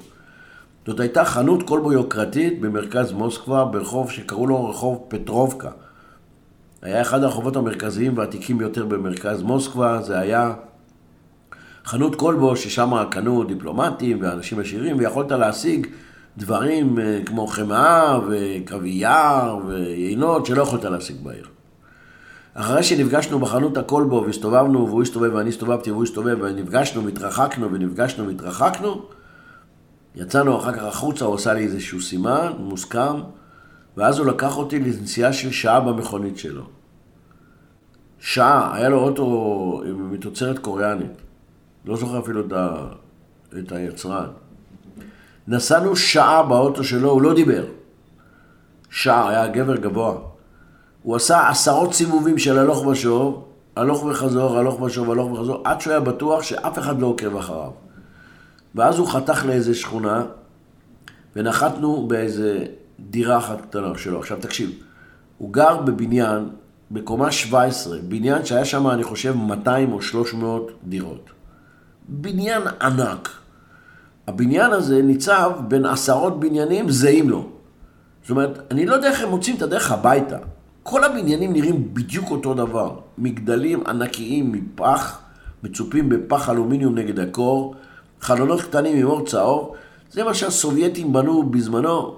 זאת 0.86 1.00
הייתה 1.00 1.24
חנות 1.24 1.68
כלבו 1.68 1.92
יוקרתית 1.92 2.60
במרכז 2.60 3.12
מוסקבה, 3.12 3.64
ברחוב 3.64 4.10
שקראו 4.10 4.46
לו 4.46 4.70
רחוב 4.70 5.06
פטרובקה. 5.08 5.70
היה 6.82 7.02
אחד 7.02 7.22
הרחובות 7.22 7.56
המרכזיים 7.56 8.18
והעתיקים 8.18 8.58
ביותר 8.58 8.84
במרכז 8.86 9.42
מוסקבה, 9.42 10.02
זה 10.02 10.18
היה 10.18 10.54
חנות 11.84 12.14
כלבו, 12.14 12.56
ששם 12.56 12.92
קנו 13.10 13.44
דיפלומטים 13.44 14.18
ואנשים 14.22 14.60
עשירים, 14.60 14.98
ויכולת 14.98 15.32
להשיג 15.32 15.86
דברים 16.36 16.98
אה, 16.98 17.20
כמו 17.26 17.46
חמאה 17.46 18.18
וקוויאר 18.28 19.58
ויינות 19.66 20.46
שלא 20.46 20.62
יכולת 20.62 20.84
להשיג 20.84 21.16
בעיר. 21.22 21.53
אחרי 22.54 22.82
שנפגשנו 22.82 23.38
בחנות 23.38 23.76
הכלבו 23.76 24.22
והסתובבנו, 24.26 24.88
והוא 24.88 25.02
הסתובב 25.02 25.34
ואני 25.34 25.48
הסתובבתי 25.48 25.90
והוא 25.90 26.04
הסתובב 26.04 26.36
ונפגשנו 26.40 27.04
והתרחקנו 27.04 27.72
ונפגשנו 27.72 28.26
והתרחקנו, 28.26 29.06
יצאנו 30.14 30.58
אחר 30.58 30.72
כך 30.72 30.82
החוצה, 30.82 31.24
הוא 31.24 31.34
עשה 31.34 31.54
לי 31.54 31.64
איזשהו 31.64 32.00
סימן 32.00 32.52
מוסכם, 32.58 33.20
ואז 33.96 34.18
הוא 34.18 34.26
לקח 34.26 34.56
אותי 34.56 34.78
לנסיעה 34.78 35.32
של 35.32 35.50
שעה 35.50 35.80
במכונית 35.80 36.38
שלו. 36.38 36.62
שעה, 38.18 38.76
היה 38.76 38.88
לו 38.88 38.98
אוטו 38.98 39.82
מתוצרת 39.96 40.58
קוריאנית. 40.58 41.12
לא 41.84 41.96
זוכר 41.96 42.18
אפילו 42.18 42.46
את, 42.46 42.52
ה... 42.52 42.86
את 43.58 43.72
היצרן. 43.72 44.26
נסענו 45.48 45.96
שעה 45.96 46.42
באוטו 46.42 46.84
שלו, 46.84 47.10
הוא 47.10 47.22
לא 47.22 47.34
דיבר. 47.34 47.64
שעה, 48.90 49.28
היה 49.28 49.46
גבר 49.46 49.76
גבוה. 49.76 50.33
הוא 51.04 51.16
עשה 51.16 51.48
עשרות 51.48 51.94
סיבובים 51.94 52.38
של 52.38 52.58
הלוך 52.58 52.86
ושוב, 52.86 53.44
הלוך 53.76 54.04
וחזור, 54.04 54.58
הלוך 54.58 54.80
ושוב, 54.80 55.10
הלוך 55.10 55.32
וחזור, 55.32 55.60
עד 55.64 55.80
שהוא 55.80 55.90
היה 55.90 56.00
בטוח 56.00 56.42
שאף 56.42 56.78
אחד 56.78 57.00
לא 57.00 57.06
עוקב 57.06 57.36
אחריו. 57.36 57.70
ואז 58.74 58.98
הוא 58.98 59.08
חתך 59.08 59.44
לאיזה 59.46 59.74
שכונה, 59.74 60.24
ונחתנו 61.36 62.06
באיזה 62.08 62.64
דירה 63.00 63.38
אחת 63.38 63.60
קטנה 63.60 63.98
שלו. 63.98 64.18
עכשיו 64.18 64.38
תקשיב, 64.40 64.70
הוא 65.38 65.52
גר 65.52 65.76
בבניין, 65.76 66.48
בקומה 66.90 67.32
17, 67.32 67.98
בניין 68.08 68.44
שהיה 68.44 68.64
שם, 68.64 68.88
אני 68.88 69.04
חושב, 69.04 69.34
200 69.36 69.92
או 69.92 70.02
300 70.02 70.70
דירות. 70.84 71.30
בניין 72.08 72.62
ענק. 72.82 73.28
הבניין 74.26 74.72
הזה 74.72 75.02
ניצב 75.02 75.50
בין 75.68 75.86
עשרות 75.86 76.40
בניינים 76.40 76.90
זהים 76.90 77.30
לו. 77.30 77.48
זאת 78.22 78.30
אומרת, 78.30 78.58
אני 78.70 78.86
לא 78.86 78.94
יודע 78.94 79.08
איך 79.08 79.22
הם 79.22 79.28
מוצאים 79.28 79.56
את 79.56 79.62
הדרך 79.62 79.92
הביתה. 79.92 80.38
כל 80.84 81.04
הבניינים 81.04 81.52
נראים 81.52 81.94
בדיוק 81.94 82.30
אותו 82.30 82.54
דבר. 82.54 82.98
מגדלים 83.18 83.86
ענקיים 83.86 84.52
מפח, 84.52 85.20
מצופים 85.62 86.08
בפח 86.08 86.50
אלומיניום 86.50 86.94
נגד 86.94 87.18
הקור, 87.18 87.74
חלונות 88.20 88.60
קטנים 88.60 88.96
עם 88.96 89.06
אור 89.06 89.26
צהוב. 89.26 89.74
זה 90.10 90.24
מה 90.24 90.34
שהסובייטים 90.34 91.12
בנו 91.12 91.42
בזמנו, 91.42 92.16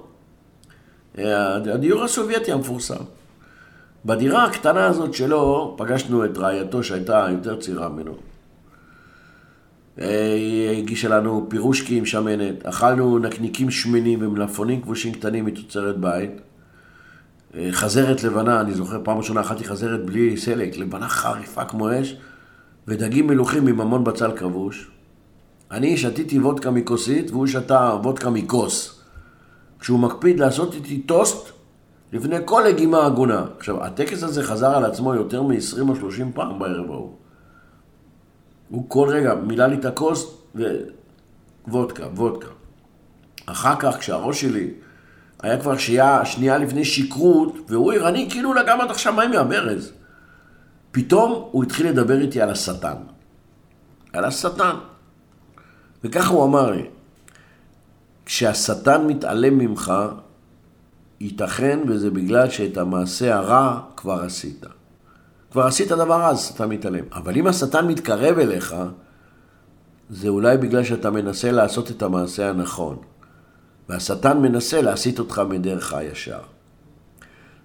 הדיור 1.19 2.05
הסובייטי 2.05 2.53
המפורסם. 2.53 3.05
בדירה 4.05 4.45
הקטנה 4.45 4.87
הזאת 4.87 5.15
שלו 5.15 5.75
פגשנו 5.79 6.25
את 6.25 6.39
רעייתו 6.39 6.83
שהייתה 6.83 7.27
יותר 7.31 7.61
צעירה 7.61 7.89
ממנו. 7.89 8.13
היא 9.97 10.71
הגישה 10.79 11.09
לנו 11.09 11.47
פירושקי 11.49 11.99
עם 11.99 12.07
שמנת, 12.07 12.67
אכלנו 12.67 13.19
נקניקים 13.19 13.71
שמנים 13.71 14.19
ומלפונים 14.23 14.83
כבושים 14.83 15.13
קטנים 15.13 15.45
מתוצרת 15.45 15.99
בית. 15.99 16.31
חזרת 17.71 18.23
לבנה, 18.23 18.61
אני 18.61 18.75
זוכר 18.75 19.01
פעם 19.05 19.19
ראשונה 19.19 19.41
אכלתי 19.41 19.65
חזרת 19.65 20.07
בלי 20.07 20.37
סלק, 20.37 20.77
לבנה 20.77 21.09
חריפה 21.09 21.65
כמו 21.65 22.01
אש, 22.01 22.17
ודגים 22.89 23.27
מלוכים 23.27 23.67
עם 23.67 23.81
המון 23.81 24.05
בצל 24.05 24.37
כבוש. 24.37 24.91
אני 25.71 25.97
שתיתי 25.97 26.39
וודקה 26.39 26.71
מכוסית 26.71 27.31
והוא 27.31 27.47
שתה 27.47 27.97
וודקה 28.03 28.31
מכוס. 28.31 29.03
כשהוא 29.81 30.01
מקפיד 30.01 30.41
לעשות 30.41 30.75
איתי 30.75 30.99
טוסט 30.99 31.49
לפני 32.13 32.37
כל 32.45 32.65
לגימה 32.69 33.07
הגונה. 33.07 33.45
עכשיו, 33.59 33.85
הטקס 33.85 34.23
הזה 34.23 34.43
חזר 34.43 34.77
על 34.77 34.85
עצמו 34.85 35.15
יותר 35.15 35.43
מ-20 35.43 35.89
או 35.89 35.97
30 35.97 36.33
פעם 36.33 36.59
בערב 36.59 36.91
ההוא. 36.91 37.13
הוא 38.69 38.85
כל 38.89 39.09
רגע 39.09 39.35
מילא 39.35 39.67
לי 39.67 39.77
את 39.77 39.85
הכוס 39.85 40.43
ווודקה, 41.69 42.07
וודקה. 42.07 42.49
אחר 43.47 43.77
כך, 43.79 43.97
כשהראש 43.99 44.41
שלי 44.41 44.71
היה 45.47 45.61
כבר 45.61 45.77
שנייה, 45.77 46.25
שנייה 46.25 46.59
לפני 46.59 46.85
שכרות, 46.85 47.57
והוא 47.69 47.93
ערני 47.93 48.31
כאילו 48.31 48.55
לגם 48.55 48.81
עד 48.81 48.91
עכשיו 48.91 49.13
מים 49.13 49.31
מהברז. 49.31 49.93
פתאום 50.91 51.49
הוא 51.51 51.65
התחיל 51.65 51.89
לדבר 51.89 52.21
איתי 52.21 52.41
על 52.41 52.51
השטן. 52.51 52.95
על 54.13 54.25
השטן. 54.25 54.75
וככה 56.05 56.29
הוא 56.29 56.45
אמר 56.45 56.71
לי, 56.71 56.87
כשהשטן 58.27 59.07
מתעלם 59.07 59.59
ממך, 59.59 59.93
ייתכן 61.21 61.79
וזה 61.89 62.11
בגלל 62.11 62.51
שאת 62.51 62.77
המעשה 62.77 63.37
הרע 63.37 63.81
כבר 63.97 64.23
עשית. 64.23 64.67
כבר 65.51 65.67
עשית 65.67 65.89
דבר 65.89 66.21
רע, 66.21 66.29
אז 66.29 66.53
אתה 66.55 66.67
מתעלם. 66.67 67.05
אבל 67.13 67.37
אם 67.37 67.47
השטן 67.47 67.87
מתקרב 67.87 68.39
אליך, 68.39 68.75
זה 70.11 70.29
אולי 70.29 70.57
בגלל 70.57 70.85
שאתה 70.85 71.11
מנסה 71.11 71.53
לעשות 71.53 71.91
את 71.91 72.03
המעשה 72.03 72.51
הנכון. 72.51 72.97
והשטן 73.89 74.39
מנסה 74.39 74.83
להסיט 74.83 75.19
אותך 75.19 75.43
מדרך 75.49 75.93
הישר. 75.93 76.41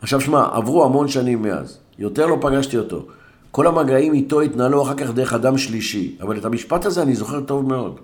עכשיו 0.02 0.22
שמע, 0.22 0.46
עברו 0.52 0.86
המון 0.86 1.08
שנים 1.08 1.42
מאז, 1.42 1.80
יותר 1.98 2.26
לא 2.26 2.38
פגשתי 2.42 2.78
אותו. 2.78 3.06
כל 3.52 3.68
המגעים 3.68 4.14
איתו 4.14 4.42
התנהלו 4.42 4.84
אחר 4.84 4.94
כך 4.94 5.12
דרך 5.12 5.34
אדם 5.34 5.58
שלישי, 5.58 6.18
אבל 6.22 6.38
את 6.38 6.46
המשפט 6.46 6.86
הזה 6.86 7.02
אני 7.02 7.16
זוכר 7.16 7.42
טוב 7.42 7.68
מאוד. 7.68 8.00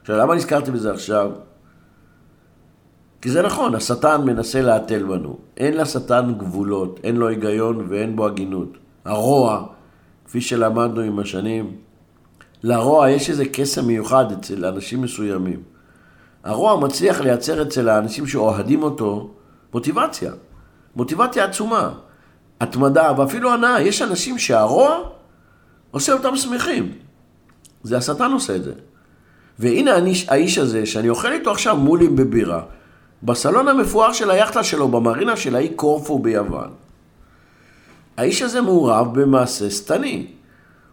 עכשיו, 0.00 0.16
למה 0.16 0.34
נזכרתי 0.34 0.70
בזה 0.70 0.92
עכשיו? 0.92 1.30
כי 3.22 3.30
זה 3.30 3.42
נכון, 3.42 3.74
השטן 3.74 4.24
מנסה 4.24 4.62
להתל 4.62 5.02
בנו. 5.02 5.38
אין 5.56 5.76
לשטן 5.76 6.34
גבולות, 6.38 7.00
אין 7.04 7.16
לו 7.16 7.28
היגיון 7.28 7.86
ואין 7.88 8.16
בו 8.16 8.26
הגינות. 8.26 8.78
הרוע, 9.04 9.66
כפי 10.24 10.40
שלמדנו 10.40 11.00
עם 11.00 11.18
השנים, 11.18 11.76
לרוע 12.62 13.10
יש 13.10 13.30
איזה 13.30 13.44
קסם 13.52 13.86
מיוחד 13.86 14.32
אצל 14.32 14.66
אנשים 14.66 15.02
מסוימים. 15.02 15.71
הרוע 16.44 16.80
מצליח 16.80 17.20
לייצר 17.20 17.62
אצל 17.62 17.88
האנשים 17.88 18.26
שאוהדים 18.26 18.82
אותו 18.82 19.30
מוטיבציה. 19.74 20.32
מוטיבציה 20.96 21.44
עצומה. 21.44 21.92
התמדה 22.60 23.12
ואפילו 23.18 23.52
הנאה. 23.52 23.80
יש 23.80 24.02
אנשים 24.02 24.38
שהרוע 24.38 24.98
עושה 25.90 26.12
אותם 26.12 26.36
שמחים. 26.36 26.92
זה 27.82 27.96
השטן 27.96 28.32
עושה 28.32 28.56
את 28.56 28.64
זה. 28.64 28.72
והנה 29.58 29.96
אני, 29.96 30.12
האיש 30.28 30.58
הזה, 30.58 30.86
שאני 30.86 31.08
אוכל 31.08 31.32
איתו 31.32 31.50
עכשיו 31.50 31.76
מולים 31.76 32.16
בבירה, 32.16 32.62
בסלון 33.22 33.68
המפואר 33.68 34.12
של 34.12 34.30
היאכטה 34.30 34.64
שלו, 34.64 34.88
במרינה 34.88 35.36
של 35.36 35.56
האי 35.56 35.68
קורפו 35.68 36.18
ביוון. 36.18 36.70
האיש 38.16 38.42
הזה 38.42 38.60
מעורב 38.60 39.20
במעשה 39.20 39.70
שטני. 39.70 40.26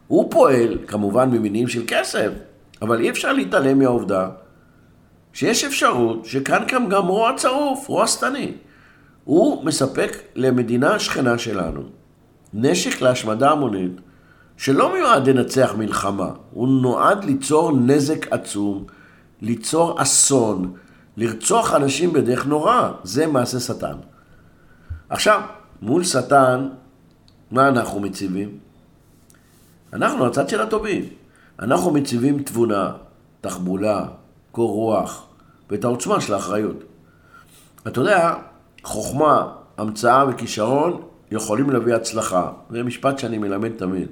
הוא 0.06 0.30
פועל, 0.30 0.78
כמובן 0.86 1.30
ממינים 1.30 1.68
של 1.68 1.82
כסף, 1.86 2.30
אבל 2.82 3.00
אי 3.00 3.10
אפשר 3.10 3.32
להתעלם 3.32 3.78
מהעובדה 3.78 4.28
שיש 5.32 5.64
אפשרות 5.64 6.24
שכאן 6.24 6.64
קם 6.68 6.88
גם 6.88 7.06
רוע 7.06 7.32
צרוף, 7.36 7.88
רוע 7.88 8.06
שטני. 8.06 8.52
הוא 9.24 9.64
מספק 9.64 10.16
למדינה 10.34 10.94
השכנה 10.94 11.38
שלנו 11.38 11.82
נשק 12.54 13.00
להשמדה 13.00 13.50
המונית 13.50 13.92
שלא 14.56 14.92
מיועד 14.94 15.28
לנצח 15.28 15.74
מלחמה, 15.78 16.30
הוא 16.50 16.68
נועד 16.68 17.24
ליצור 17.24 17.72
נזק 17.72 18.32
עצום, 18.32 18.84
ליצור 19.42 20.02
אסון, 20.02 20.72
לרצוח 21.16 21.74
אנשים 21.74 22.12
בדרך 22.12 22.46
נורא, 22.46 22.90
זה 23.02 23.26
מעשה 23.26 23.60
שטן. 23.60 23.96
עכשיו, 25.08 25.40
מול 25.82 26.04
שטן, 26.04 26.68
מה 27.50 27.68
אנחנו 27.68 28.00
מציבים? 28.00 28.58
אנחנו 29.92 30.26
הצד 30.26 30.48
של 30.48 30.60
הטובים. 30.60 31.04
אנחנו 31.60 31.90
מציבים 31.90 32.42
תבונה, 32.42 32.92
תחבולה, 33.40 34.06
קור 34.52 34.70
רוח, 34.70 35.26
ואת 35.70 35.84
העוצמה 35.84 36.20
של 36.20 36.34
האחריות. 36.34 36.84
אתה 37.86 38.00
יודע, 38.00 38.34
חוכמה, 38.84 39.52
המצאה 39.78 40.28
וכישרון 40.28 41.02
יכולים 41.30 41.70
להביא 41.70 41.94
הצלחה. 41.94 42.52
זה 42.70 42.82
משפט 42.82 43.18
שאני 43.18 43.38
מלמד 43.38 43.70
תמיד. 43.76 44.08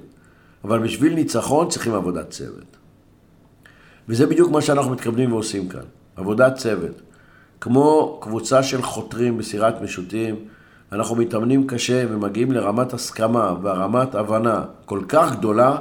אבל 0.63 0.79
בשביל 0.79 1.13
ניצחון 1.13 1.69
צריכים 1.69 1.93
עבודת 1.93 2.29
צוות. 2.29 2.77
וזה 4.09 4.27
בדיוק 4.27 4.51
מה 4.51 4.61
שאנחנו 4.61 4.91
מתכוונים 4.91 5.33
ועושים 5.33 5.69
כאן, 5.69 5.83
עבודת 6.15 6.55
צוות. 6.55 7.01
כמו 7.61 8.19
קבוצה 8.21 8.63
של 8.63 8.81
חותרים 8.81 9.37
בסירת 9.37 9.81
משוטים, 9.81 10.35
אנחנו 10.91 11.15
מתאמנים 11.15 11.67
קשה 11.67 12.05
ומגיעים 12.09 12.51
לרמת 12.51 12.93
הסכמה 12.93 13.53
והרמת 13.61 14.15
הבנה 14.15 14.63
כל 14.85 15.01
כך 15.07 15.35
גדולה, 15.35 15.77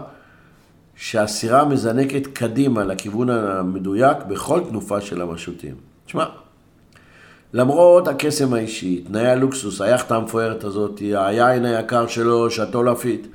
שהסירה 1.01 1.65
מזנקת 1.65 2.27
קדימה 2.27 2.85
לכיוון 2.85 3.31
המדויק 3.31 4.19
בכל 4.29 4.61
תנופה 4.69 5.01
של 5.01 5.23
המשוטים. 5.23 5.75
תשמע, 6.07 6.25
למרות 7.53 8.09
הקסם 8.09 8.55
האישי, 8.55 9.05
תנאי 9.07 9.27
הלוקסוס, 9.27 9.81
היאכטה 9.81 10.17
המפוארת 10.17 10.65
הזאת, 10.65 10.99
היין 10.99 11.65
היקר 11.65 12.07
שלו, 12.07 12.51
שאטו 12.51 12.83
לפיט, 12.83 13.27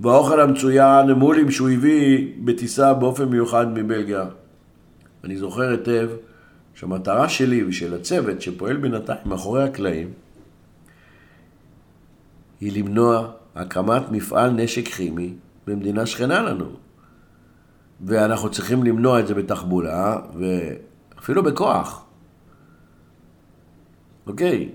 והאוכל 0.00 0.40
המצוין, 0.40 1.10
מולים 1.10 1.50
שהוא 1.50 1.70
הביא 1.70 2.32
בטיסה 2.44 2.94
באופן 2.94 3.24
מיוחד 3.24 3.78
מבלגיה. 3.78 4.24
אני 5.24 5.36
זוכר 5.36 5.70
היטב 5.70 6.08
שהמטרה 6.74 7.28
שלי 7.28 7.64
ושל 7.64 7.94
הצוות 7.94 8.42
שפועל 8.42 8.76
בינתיים 8.76 9.18
מאחורי 9.24 9.62
הקלעים 9.62 10.08
היא 12.60 12.82
למנוע 12.82 13.30
הקמת 13.54 14.02
מפעל 14.10 14.50
נשק 14.50 14.88
כימי 14.88 15.34
במדינה 15.66 16.06
שכנה 16.06 16.42
לנו. 16.42 16.85
ואנחנו 18.00 18.50
צריכים 18.50 18.82
למנוע 18.82 19.20
את 19.20 19.26
זה 19.26 19.34
בתחבולה 19.34 20.16
ואפילו 20.38 21.42
בכוח. 21.42 22.04
אוקיי? 24.26 24.68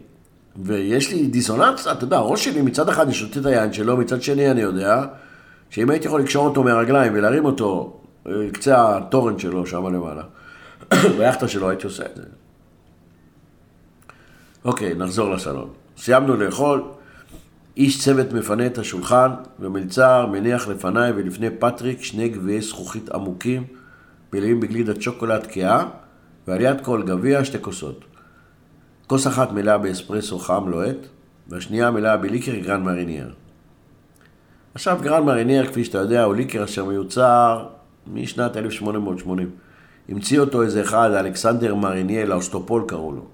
ויש 0.55 1.11
לי 1.11 1.27
דיסוננס, 1.27 1.87
אתה 1.87 2.03
יודע, 2.03 2.17
הראש 2.17 2.45
שלי 2.45 2.61
מצד 2.61 2.89
אחד 2.89 3.09
יש 3.09 3.23
אותי 3.23 3.39
את 3.39 3.45
היין 3.45 3.73
שלו, 3.73 3.97
מצד 3.97 4.21
שני 4.21 4.51
אני 4.51 4.61
יודע 4.61 5.05
שאם 5.69 5.89
הייתי 5.89 6.07
יכול 6.07 6.21
לקשור 6.21 6.47
אותו 6.47 6.63
מהרגליים 6.63 7.13
ולהרים 7.15 7.45
אותו 7.45 8.01
לקצה 8.25 8.75
אה, 8.75 8.97
התורן 8.97 9.39
שלו 9.39 9.65
שם 9.65 9.87
למעלה, 9.87 10.23
ביאכטה 11.17 11.47
שלו 11.47 11.69
הייתי 11.69 11.83
עושה 11.85 12.05
את 12.05 12.15
זה. 12.15 12.23
אוקיי, 14.65 14.95
נחזור 14.95 15.31
לסלון. 15.31 15.69
סיימנו 15.97 16.35
לאכול, 16.35 16.83
איש 17.77 18.03
צוות 18.03 18.33
מפנה 18.33 18.65
את 18.65 18.77
השולחן, 18.77 19.29
ומלצר 19.59 20.25
מניח 20.25 20.67
לפניי 20.67 21.11
ולפני 21.11 21.49
פטריק 21.59 22.03
שני 22.03 22.29
גביעי 22.29 22.61
זכוכית 22.61 23.09
עמוקים, 23.09 23.63
מלאים 24.33 24.59
בגלידת 24.59 25.01
שוקולד 25.01 25.47
כהה, 25.49 25.85
ועל 26.47 26.61
יד 26.61 26.81
כל 26.81 27.03
גביע 27.03 27.45
שתי 27.45 27.57
כוסות. 27.61 28.05
כוס 29.07 29.27
אחת 29.27 29.51
מלאה 29.51 29.77
באספרסו 29.77 30.39
חם 30.39 30.69
לוהט, 30.69 30.97
והשנייה 31.47 31.91
מלאה 31.91 32.17
בליקר 32.17 32.55
גרן 32.55 32.83
מריניאר. 32.83 33.29
עכשיו 34.73 34.99
גרן 35.01 35.23
מריניאר, 35.23 35.67
כפי 35.67 35.83
שאתה 35.83 35.97
יודע, 35.97 36.23
הוא 36.23 36.35
ליקר 36.35 36.63
אשר 36.63 36.85
מיוצר 36.85 37.67
משנת 38.13 38.57
1880. 38.57 39.49
המציא 40.09 40.39
אותו 40.39 40.61
איזה 40.61 40.81
אחד, 40.81 41.11
אלכסנדר 41.11 41.75
מרנייה 41.75 42.31
לפוסטול 42.31 42.83
קראו 42.87 43.11
לו. 43.11 43.27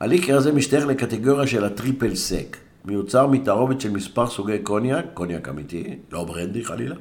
הליקר 0.00 0.36
הזה 0.36 0.52
משתייך 0.52 0.86
לקטגוריה 0.86 1.46
של 1.46 1.64
הטריפל 1.64 2.14
סק. 2.14 2.56
מיוצר 2.88 3.26
מתערובת 3.26 3.80
של 3.80 3.90
מספר 3.90 4.26
סוגי 4.26 4.58
קוניאק, 4.58 5.04
קוניאק 5.14 5.48
אמיתי, 5.48 5.98
לא 6.12 6.24
ברנדי 6.24 6.64
חלילה, 6.64 6.94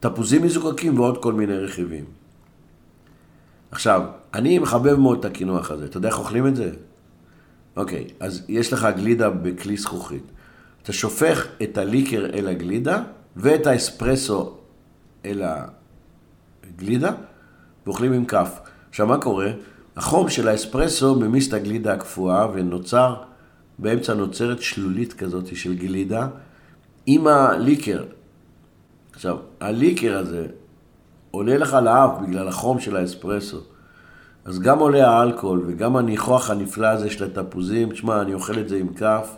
תפוזים 0.00 0.42
מזוקקים 0.42 0.98
ועוד 0.98 1.22
כל 1.22 1.32
מיני 1.32 1.56
רכיבים. 1.56 2.04
עכשיו, 3.70 4.02
אני 4.34 4.58
מחבב 4.58 4.94
מאוד 4.94 5.18
את 5.18 5.24
הקינוח 5.24 5.70
הזה. 5.70 5.84
אתה 5.84 5.96
יודע 5.96 6.08
איך 6.08 6.18
אוכלים 6.18 6.46
את 6.46 6.56
זה? 6.56 6.70
אוקיי, 7.76 8.04
אז 8.20 8.44
יש 8.48 8.72
לך 8.72 8.88
גלידה 8.96 9.30
בכלי 9.30 9.76
זכוכית. 9.76 10.22
אתה 10.82 10.92
שופך 10.92 11.46
את 11.62 11.78
הליקר 11.78 12.26
אל 12.34 12.48
הגלידה 12.48 13.02
ואת 13.36 13.66
האספרסו 13.66 14.56
אל 15.24 15.42
הגלידה 16.64 17.12
ואוכלים 17.86 18.12
עם 18.12 18.24
כף. 18.24 18.60
עכשיו, 18.88 19.06
מה 19.06 19.18
קורה? 19.18 19.50
החום 19.96 20.28
של 20.28 20.48
האספרסו 20.48 21.14
ממיס 21.14 21.48
את 21.48 21.52
הגלידה 21.52 21.92
הקפואה 21.92 22.48
ונוצר, 22.52 23.22
באמצע 23.80 24.14
נוצרת 24.14 24.62
שלולית 24.62 25.12
כזאת 25.12 25.56
של 25.56 25.74
גלידה 25.74 26.28
עם 27.06 27.26
הליקר. 27.26 28.04
עכשיו, 29.12 29.36
הליקר 29.60 30.18
הזה 30.18 30.46
עולה 31.30 31.58
לך 31.58 31.72
לאף 31.72 32.10
בגלל 32.22 32.48
החום 32.48 32.80
של 32.80 32.96
האספרסו. 32.96 33.60
אז 34.44 34.60
גם 34.60 34.78
עולה 34.78 35.08
האלכוהול 35.10 35.64
וגם 35.66 35.96
הניחוח 35.96 36.50
הנפלא 36.50 36.86
הזה 36.86 37.10
של 37.10 37.24
התפוזים, 37.24 37.92
תשמע, 37.92 38.20
אני 38.22 38.34
אוכל 38.34 38.58
את 38.58 38.68
זה 38.68 38.76
עם 38.76 38.94
כף. 38.94 39.36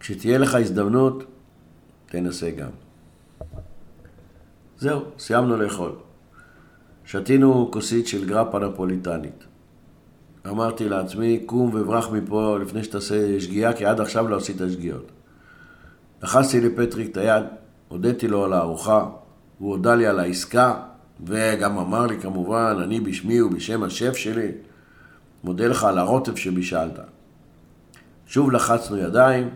כשתהיה 0.00 0.38
לך 0.38 0.54
הזדמנות, 0.54 1.24
תנסה 2.06 2.50
גם. 2.50 2.70
זהו, 4.78 5.00
סיימנו 5.18 5.56
לאכול. 5.56 5.92
שתינו 7.04 7.68
כוסית 7.72 8.06
של 8.06 8.28
גרפה 8.28 8.58
נפוליטנית. 8.58 9.45
אמרתי 10.50 10.88
לעצמי, 10.88 11.42
קום 11.46 11.70
וברח 11.74 12.10
מפה 12.10 12.58
לפני 12.58 12.84
שתעשה 12.84 13.40
שגיאה, 13.40 13.72
כי 13.72 13.86
עד 13.86 14.00
עכשיו 14.00 14.28
לא 14.28 14.36
עשית 14.36 14.56
שגיאות. 14.72 15.10
לחצתי 16.22 16.60
לפטריק 16.60 17.10
את 17.10 17.16
היד, 17.16 17.44
הודיתי 17.88 18.28
לו 18.28 18.44
על 18.44 18.52
הארוחה, 18.52 19.06
הוא 19.58 19.70
הודה 19.70 19.94
לי 19.94 20.06
על 20.06 20.20
העסקה, 20.20 20.74
וגם 21.26 21.78
אמר 21.78 22.06
לי 22.06 22.20
כמובן, 22.20 22.76
אני 22.82 23.00
בשמי 23.00 23.42
ובשם 23.42 23.82
השף 23.82 24.16
שלי, 24.16 24.52
מודה 25.44 25.68
לך 25.68 25.84
על 25.84 25.98
הרוטב 25.98 26.36
שבישלת. 26.36 26.98
שוב 28.26 28.52
לחצנו 28.52 28.96
ידיים, 28.96 29.50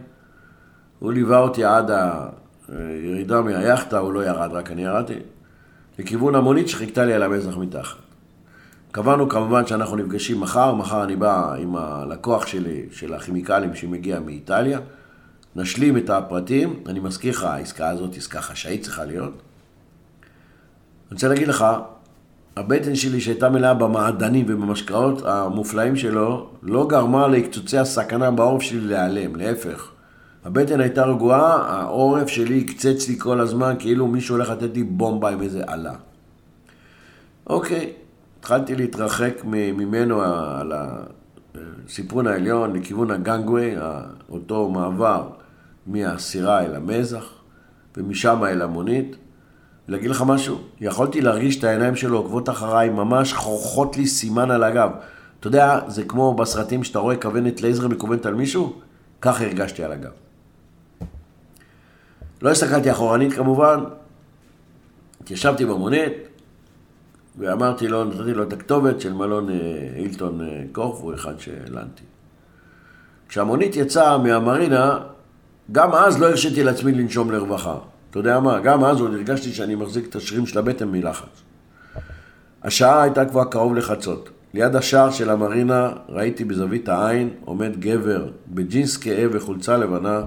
הוא 0.98 1.12
ליווה 1.12 1.38
אותי 1.38 1.64
עד 1.64 1.90
הירידה 2.68 3.40
מהיאכטה, 3.40 3.98
הוא 3.98 4.12
לא 4.12 4.26
ירד, 4.26 4.52
רק 4.52 4.70
אני 4.70 4.84
ירדתי, 4.84 5.18
לכיוון 5.98 6.34
המונית 6.34 6.68
שחיכתה 6.68 7.04
לי 7.04 7.12
על 7.14 7.22
המזח 7.22 7.56
מתחת. 7.56 8.09
קבענו 8.92 9.28
כמובן 9.28 9.66
שאנחנו 9.66 9.96
נפגשים 9.96 10.40
מחר, 10.40 10.74
מחר 10.74 11.04
אני 11.04 11.16
בא 11.16 11.54
עם 11.54 11.76
הלקוח 11.76 12.46
שלי, 12.46 12.86
של 12.92 13.14
הכימיקלים 13.14 13.74
שמגיע 13.74 14.20
מאיטליה, 14.20 14.78
נשלים 15.56 15.96
את 15.96 16.10
הפרטים, 16.10 16.82
אני 16.86 17.00
מזכיר 17.00 17.30
לך, 17.30 17.44
העסקה 17.44 17.88
הזאת 17.88 18.16
עסקה 18.16 18.40
חשאית 18.40 18.82
צריכה 18.82 19.04
להיות. 19.04 19.32
אני 19.32 21.14
רוצה 21.14 21.28
להגיד 21.28 21.48
לך, 21.48 21.64
הבטן 22.56 22.94
שלי 22.94 23.20
שהייתה 23.20 23.48
מלאה 23.48 23.74
במעדנים 23.74 24.46
ובמשקאות 24.48 25.22
המופלאים 25.26 25.96
שלו, 25.96 26.50
לא 26.62 26.86
גרמה 26.86 27.28
לקצוצי 27.28 27.78
הסכנה 27.78 28.30
בעורף 28.30 28.62
שלי 28.62 28.80
להיעלם, 28.80 29.36
להפך. 29.36 29.90
הבטן 30.44 30.80
הייתה 30.80 31.04
רגועה, 31.04 31.56
העורף 31.56 32.28
שלי 32.28 32.64
קצץ 32.64 33.08
לי 33.08 33.18
כל 33.18 33.40
הזמן, 33.40 33.74
כאילו 33.78 34.06
מישהו 34.06 34.36
הולך 34.36 34.50
לתת 34.50 34.74
לי 34.74 34.82
בומבה 34.82 35.30
עם 35.30 35.42
איזה 35.42 35.62
עלה. 35.66 35.94
אוקיי, 37.46 37.92
התחלתי 38.40 38.76
להתרחק 38.76 39.40
ממנו 39.44 40.22
על 40.22 40.72
הסיפון 40.74 42.26
העליון 42.26 42.76
לכיוון 42.76 43.10
הגנגווי, 43.10 43.74
אותו 44.30 44.68
מעבר 44.68 45.28
מהסירה 45.86 46.64
אל 46.64 46.74
המזח, 46.74 47.24
ומשם 47.96 48.44
אל 48.44 48.62
המונית. 48.62 49.16
להגיד 49.88 50.10
לך 50.10 50.24
משהו, 50.26 50.58
יכולתי 50.80 51.20
להרגיש 51.20 51.58
את 51.58 51.64
העיניים 51.64 51.96
שלו 51.96 52.18
עוקבות 52.18 52.48
אחריי, 52.48 52.88
ממש 52.90 53.32
חורכות 53.32 53.96
לי 53.96 54.06
סימן 54.06 54.50
על 54.50 54.64
הגב. 54.64 54.90
אתה 55.40 55.48
יודע, 55.48 55.80
זה 55.88 56.04
כמו 56.04 56.34
בסרטים 56.34 56.84
שאתה 56.84 56.98
רואה 56.98 57.16
כוונת 57.16 57.62
לייזר 57.62 57.88
מכוונת 57.88 58.26
על 58.26 58.34
מישהו, 58.34 58.80
ככה 59.20 59.44
הרגשתי 59.44 59.84
על 59.84 59.92
הגב. 59.92 60.10
לא 62.42 62.50
הסתכלתי 62.50 62.90
אחורנית 62.90 63.32
כמובן, 63.32 63.84
התיישבתי 65.20 65.64
במונית, 65.64 66.12
ואמרתי 67.38 67.88
לו, 67.88 68.04
נתתי 68.04 68.34
לו 68.34 68.42
את 68.42 68.52
הכתובת 68.52 69.00
של 69.00 69.12
מלון 69.12 69.50
אה, 69.50 69.54
הילטון 69.94 70.40
אה, 70.40 70.62
קורף, 70.72 71.00
הוא 71.00 71.14
אחד 71.14 71.40
שהלנתי. 71.40 72.02
כשהמונית 73.28 73.76
יצאה 73.76 74.18
מהמרינה, 74.18 74.98
גם 75.72 75.94
אז 75.94 76.20
לא 76.20 76.26
הרשיתי 76.28 76.64
לעצמי 76.64 76.92
לנשום 76.92 77.30
לרווחה. 77.30 77.78
אתה 78.10 78.18
יודע 78.18 78.40
מה, 78.40 78.60
גם 78.60 78.84
אז 78.84 79.00
עוד 79.00 79.14
הרגשתי 79.14 79.52
שאני 79.52 79.74
מחזיק 79.74 80.08
את 80.08 80.16
השרירים 80.16 80.46
של 80.46 80.58
הבטן 80.58 80.88
מלחץ. 80.88 81.42
השעה 82.62 83.02
הייתה 83.02 83.24
כבר 83.24 83.44
קרוב 83.44 83.74
לחצות. 83.74 84.30
ליד 84.54 84.76
השער 84.76 85.10
של 85.10 85.30
המרינה 85.30 85.92
ראיתי 86.08 86.44
בזווית 86.44 86.88
העין 86.88 87.30
עומד 87.44 87.80
גבר 87.80 88.28
בג'ינס 88.48 88.98
כהה 89.02 89.24
וחולצה 89.32 89.76
לבנה. 89.76 90.22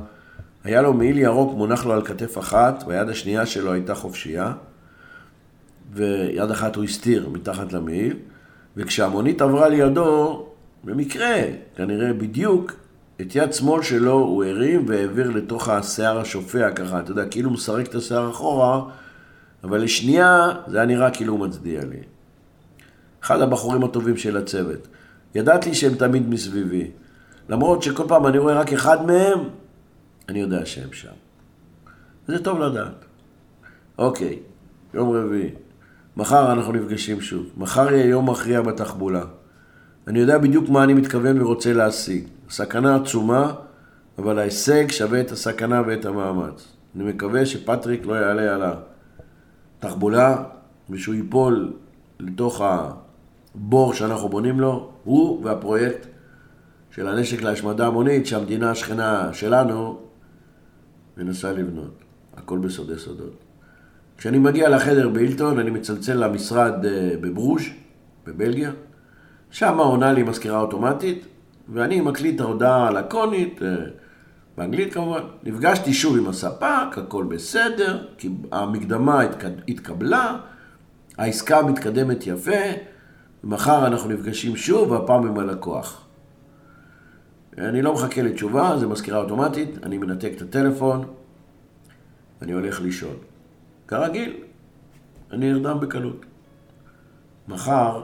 היה 0.64 0.82
לו 0.82 0.94
מעיל 0.94 1.18
ירוק 1.18 1.58
מונח 1.58 1.86
לו 1.86 1.94
על 1.94 2.06
כתף 2.06 2.38
אחת, 2.38 2.84
והיד 2.88 3.10
השנייה 3.10 3.46
שלו 3.46 3.74
הייתה 3.74 3.96
חופשייה. 3.96 4.54
ויד 5.94 6.52
אחת 6.52 6.76
הוא 6.76 6.84
הסתיר 6.84 7.30
מתחת 7.30 7.74
למעיל, 7.74 8.18
וכשהמונית 8.78 9.42
עברה 9.42 9.70
לידו, 9.70 10.46
במקרה, 10.84 11.36
כנראה 11.76 12.14
בדיוק, 12.14 12.72
את 13.22 13.36
יד 13.36 13.54
שמאל 13.54 13.84
שלו 13.84 14.14
הוא 14.14 14.44
הרים 14.44 14.86
והעביר 14.88 15.30
לתוך 15.30 15.70
השיער 15.70 16.20
השופע 16.20 16.72
ככה, 16.72 17.00
אתה 17.00 17.12
יודע, 17.12 17.26
כאילו 17.26 17.50
הוא 17.50 17.54
מסרק 17.54 17.88
את 17.88 17.96
השיער 17.96 18.30
אחורה, 18.30 18.82
אבל 19.64 19.82
לשנייה 19.82 20.52
זה 20.68 20.78
היה 20.78 20.86
נראה 20.86 21.12
כאילו 21.12 21.34
הוא 21.34 21.48
מצדיע 21.48 21.86
לי. 21.86 22.00
אחד 23.24 23.42
הבחורים 23.42 23.84
הטובים 23.84 24.18
של 24.18 24.38
הצוות. 24.38 24.88
ידעתי 25.36 25.74
שהם 25.74 25.96
תמיד 25.96 26.30
מסביבי. 26.30 26.92
למרות 27.50 27.84
שכל 27.84 28.04
פעם 28.08 28.28
אני 28.28 28.38
רואה 28.38 28.54
רק 28.54 28.74
אחד 28.74 29.06
מהם, 29.06 29.40
אני 30.30 30.40
יודע 30.40 30.66
שהם 30.66 30.94
שם. 30.94 31.12
זה 32.28 32.44
טוב 32.44 32.60
לדעת. 32.60 33.06
אוקיי, 33.98 34.40
יום 34.94 35.12
רביעי. 35.12 35.50
מחר 36.18 36.52
אנחנו 36.52 36.74
נפגשים 36.74 37.22
שוב. 37.22 37.46
מחר 37.58 37.94
יהיה 37.94 38.06
יום 38.06 38.30
מכריע 38.30 38.62
בתחבולה. 38.62 39.24
אני 40.08 40.20
יודע 40.20 40.38
בדיוק 40.38 40.70
מה 40.70 40.84
אני 40.84 40.94
מתכוון 40.94 41.42
ורוצה 41.42 41.74
להשיג. 41.74 42.28
סכנה 42.50 42.96
עצומה, 42.96 43.54
אבל 44.18 44.40
ההישג 44.40 44.92
שווה 44.92 45.22
את 45.22 45.32
הסכנה 45.32 45.82
ואת 45.88 46.06
המאמץ. 46.06 46.68
אני 46.96 47.04
מקווה 47.04 47.46
שפטריק 47.46 48.06
לא 48.06 48.14
יעלה 48.14 48.56
על 48.56 48.64
התחבולה 49.80 50.44
ושהוא 50.90 51.16
ייפול 51.16 51.74
לתוך 52.20 52.62
הבור 53.56 53.94
שאנחנו 53.94 54.30
בונים 54.30 54.60
לו, 54.60 54.92
הוא 55.04 55.46
והפרויקט 55.46 56.08
של 56.92 57.08
הנשק 57.08 57.42
להשמדה 57.42 57.88
המונית 57.88 58.28
שהמדינה 58.28 58.72
השכנה 58.72 59.34
שלנו 59.34 60.00
מנסה 61.18 61.52
לבנות. 61.52 61.94
הכל 62.38 62.58
בסודי 62.58 63.00
סודות. 63.00 63.43
כשאני 64.18 64.38
מגיע 64.38 64.70
לחדר 64.70 65.10
באילטון, 65.10 65.60
אני 65.60 65.72
מצלצל 65.72 66.26
למשרד 66.26 66.86
אה, 66.86 67.10
בברוז' 67.22 67.64
בבלגיה. 68.28 68.72
שם 69.52 69.78
עונה 69.78 70.14
לי 70.14 70.24
מזכירה 70.24 70.60
אוטומטית, 70.60 71.26
ואני 71.74 72.02
מקליט 72.02 72.42
ההודעה 72.42 72.88
הלקונית, 72.88 73.62
אה, 73.62 73.76
באנגלית 74.58 74.94
כמובן. 74.94 75.22
נפגשתי 75.44 75.94
שוב 75.94 76.18
עם 76.18 76.28
הספק, 76.28 76.98
הכל 76.98 77.24
בסדר, 77.24 78.06
כי 78.18 78.30
המקדמה 78.52 79.24
התקבלה, 79.68 80.38
העסקה 81.18 81.62
מתקדמת 81.62 82.28
יפה, 82.28 82.62
ומחר 83.44 83.88
אנחנו 83.88 84.10
נפגשים 84.10 84.56
שוב, 84.56 84.92
והפעם 84.92 85.28
עם 85.28 85.40
הלקוח. 85.40 86.06
אני 87.58 87.82
לא 87.82 87.94
מחכה 87.94 88.22
לתשובה, 88.22 88.78
זה 88.80 88.88
מזכירה 88.88 89.20
אוטומטית, 89.20 89.70
אני 89.84 89.98
מנתק 89.98 90.32
את 90.36 90.42
הטלפון, 90.42 91.06
אני 92.42 92.52
הולך 92.52 92.82
לישון. 92.82 93.16
כרגיל, 93.88 94.44
אני 95.32 95.54
נרדם 95.54 95.80
בקלות. 95.80 96.26
מחר, 97.48 98.04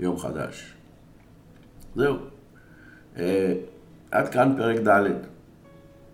יום 0.00 0.18
חדש. 0.18 0.74
זהו. 1.96 2.16
אה, 3.16 3.54
עד 4.10 4.28
כאן 4.28 4.54
פרק 4.56 4.78
ד'. 4.88 5.08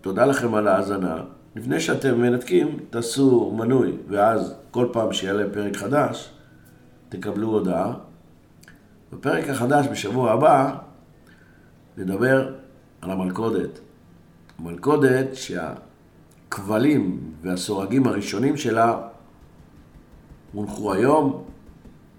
תודה 0.01 0.27
לכם 0.27 0.55
על 0.55 0.69
ההאזנה. 0.69 1.23
לפני 1.57 1.81
שאתם 1.81 2.21
מנתקים, 2.21 2.79
תעשו 2.91 3.55
מנוי, 3.57 3.93
ואז 4.09 4.55
כל 4.71 4.89
פעם 4.93 5.13
שיעלה 5.13 5.45
פרק 5.53 5.77
חדש, 5.77 6.31
תקבלו 7.09 7.49
הודעה. 7.49 7.95
בפרק 9.13 9.49
החדש 9.49 9.87
בשבוע 9.87 10.33
הבא 10.33 10.77
נדבר 11.97 12.55
על 13.01 13.11
המלכודת. 13.11 13.81
המלכודת 14.59 15.27
שהכבלים 16.55 17.33
והסורגים 17.43 18.07
הראשונים 18.07 18.57
שלה 18.57 19.09
הונחו 20.53 20.93
היום, 20.93 21.45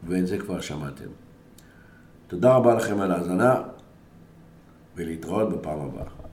ואת 0.07 0.27
זה 0.27 0.37
כבר 0.37 0.61
שמעתם. 0.61 1.09
תודה 2.27 2.55
רבה 2.55 2.75
לכם 2.75 2.99
על 2.99 3.11
ההאזנה, 3.11 3.61
ולהתראות 4.95 5.49
בפעם 5.49 5.79
הבאה. 5.79 6.24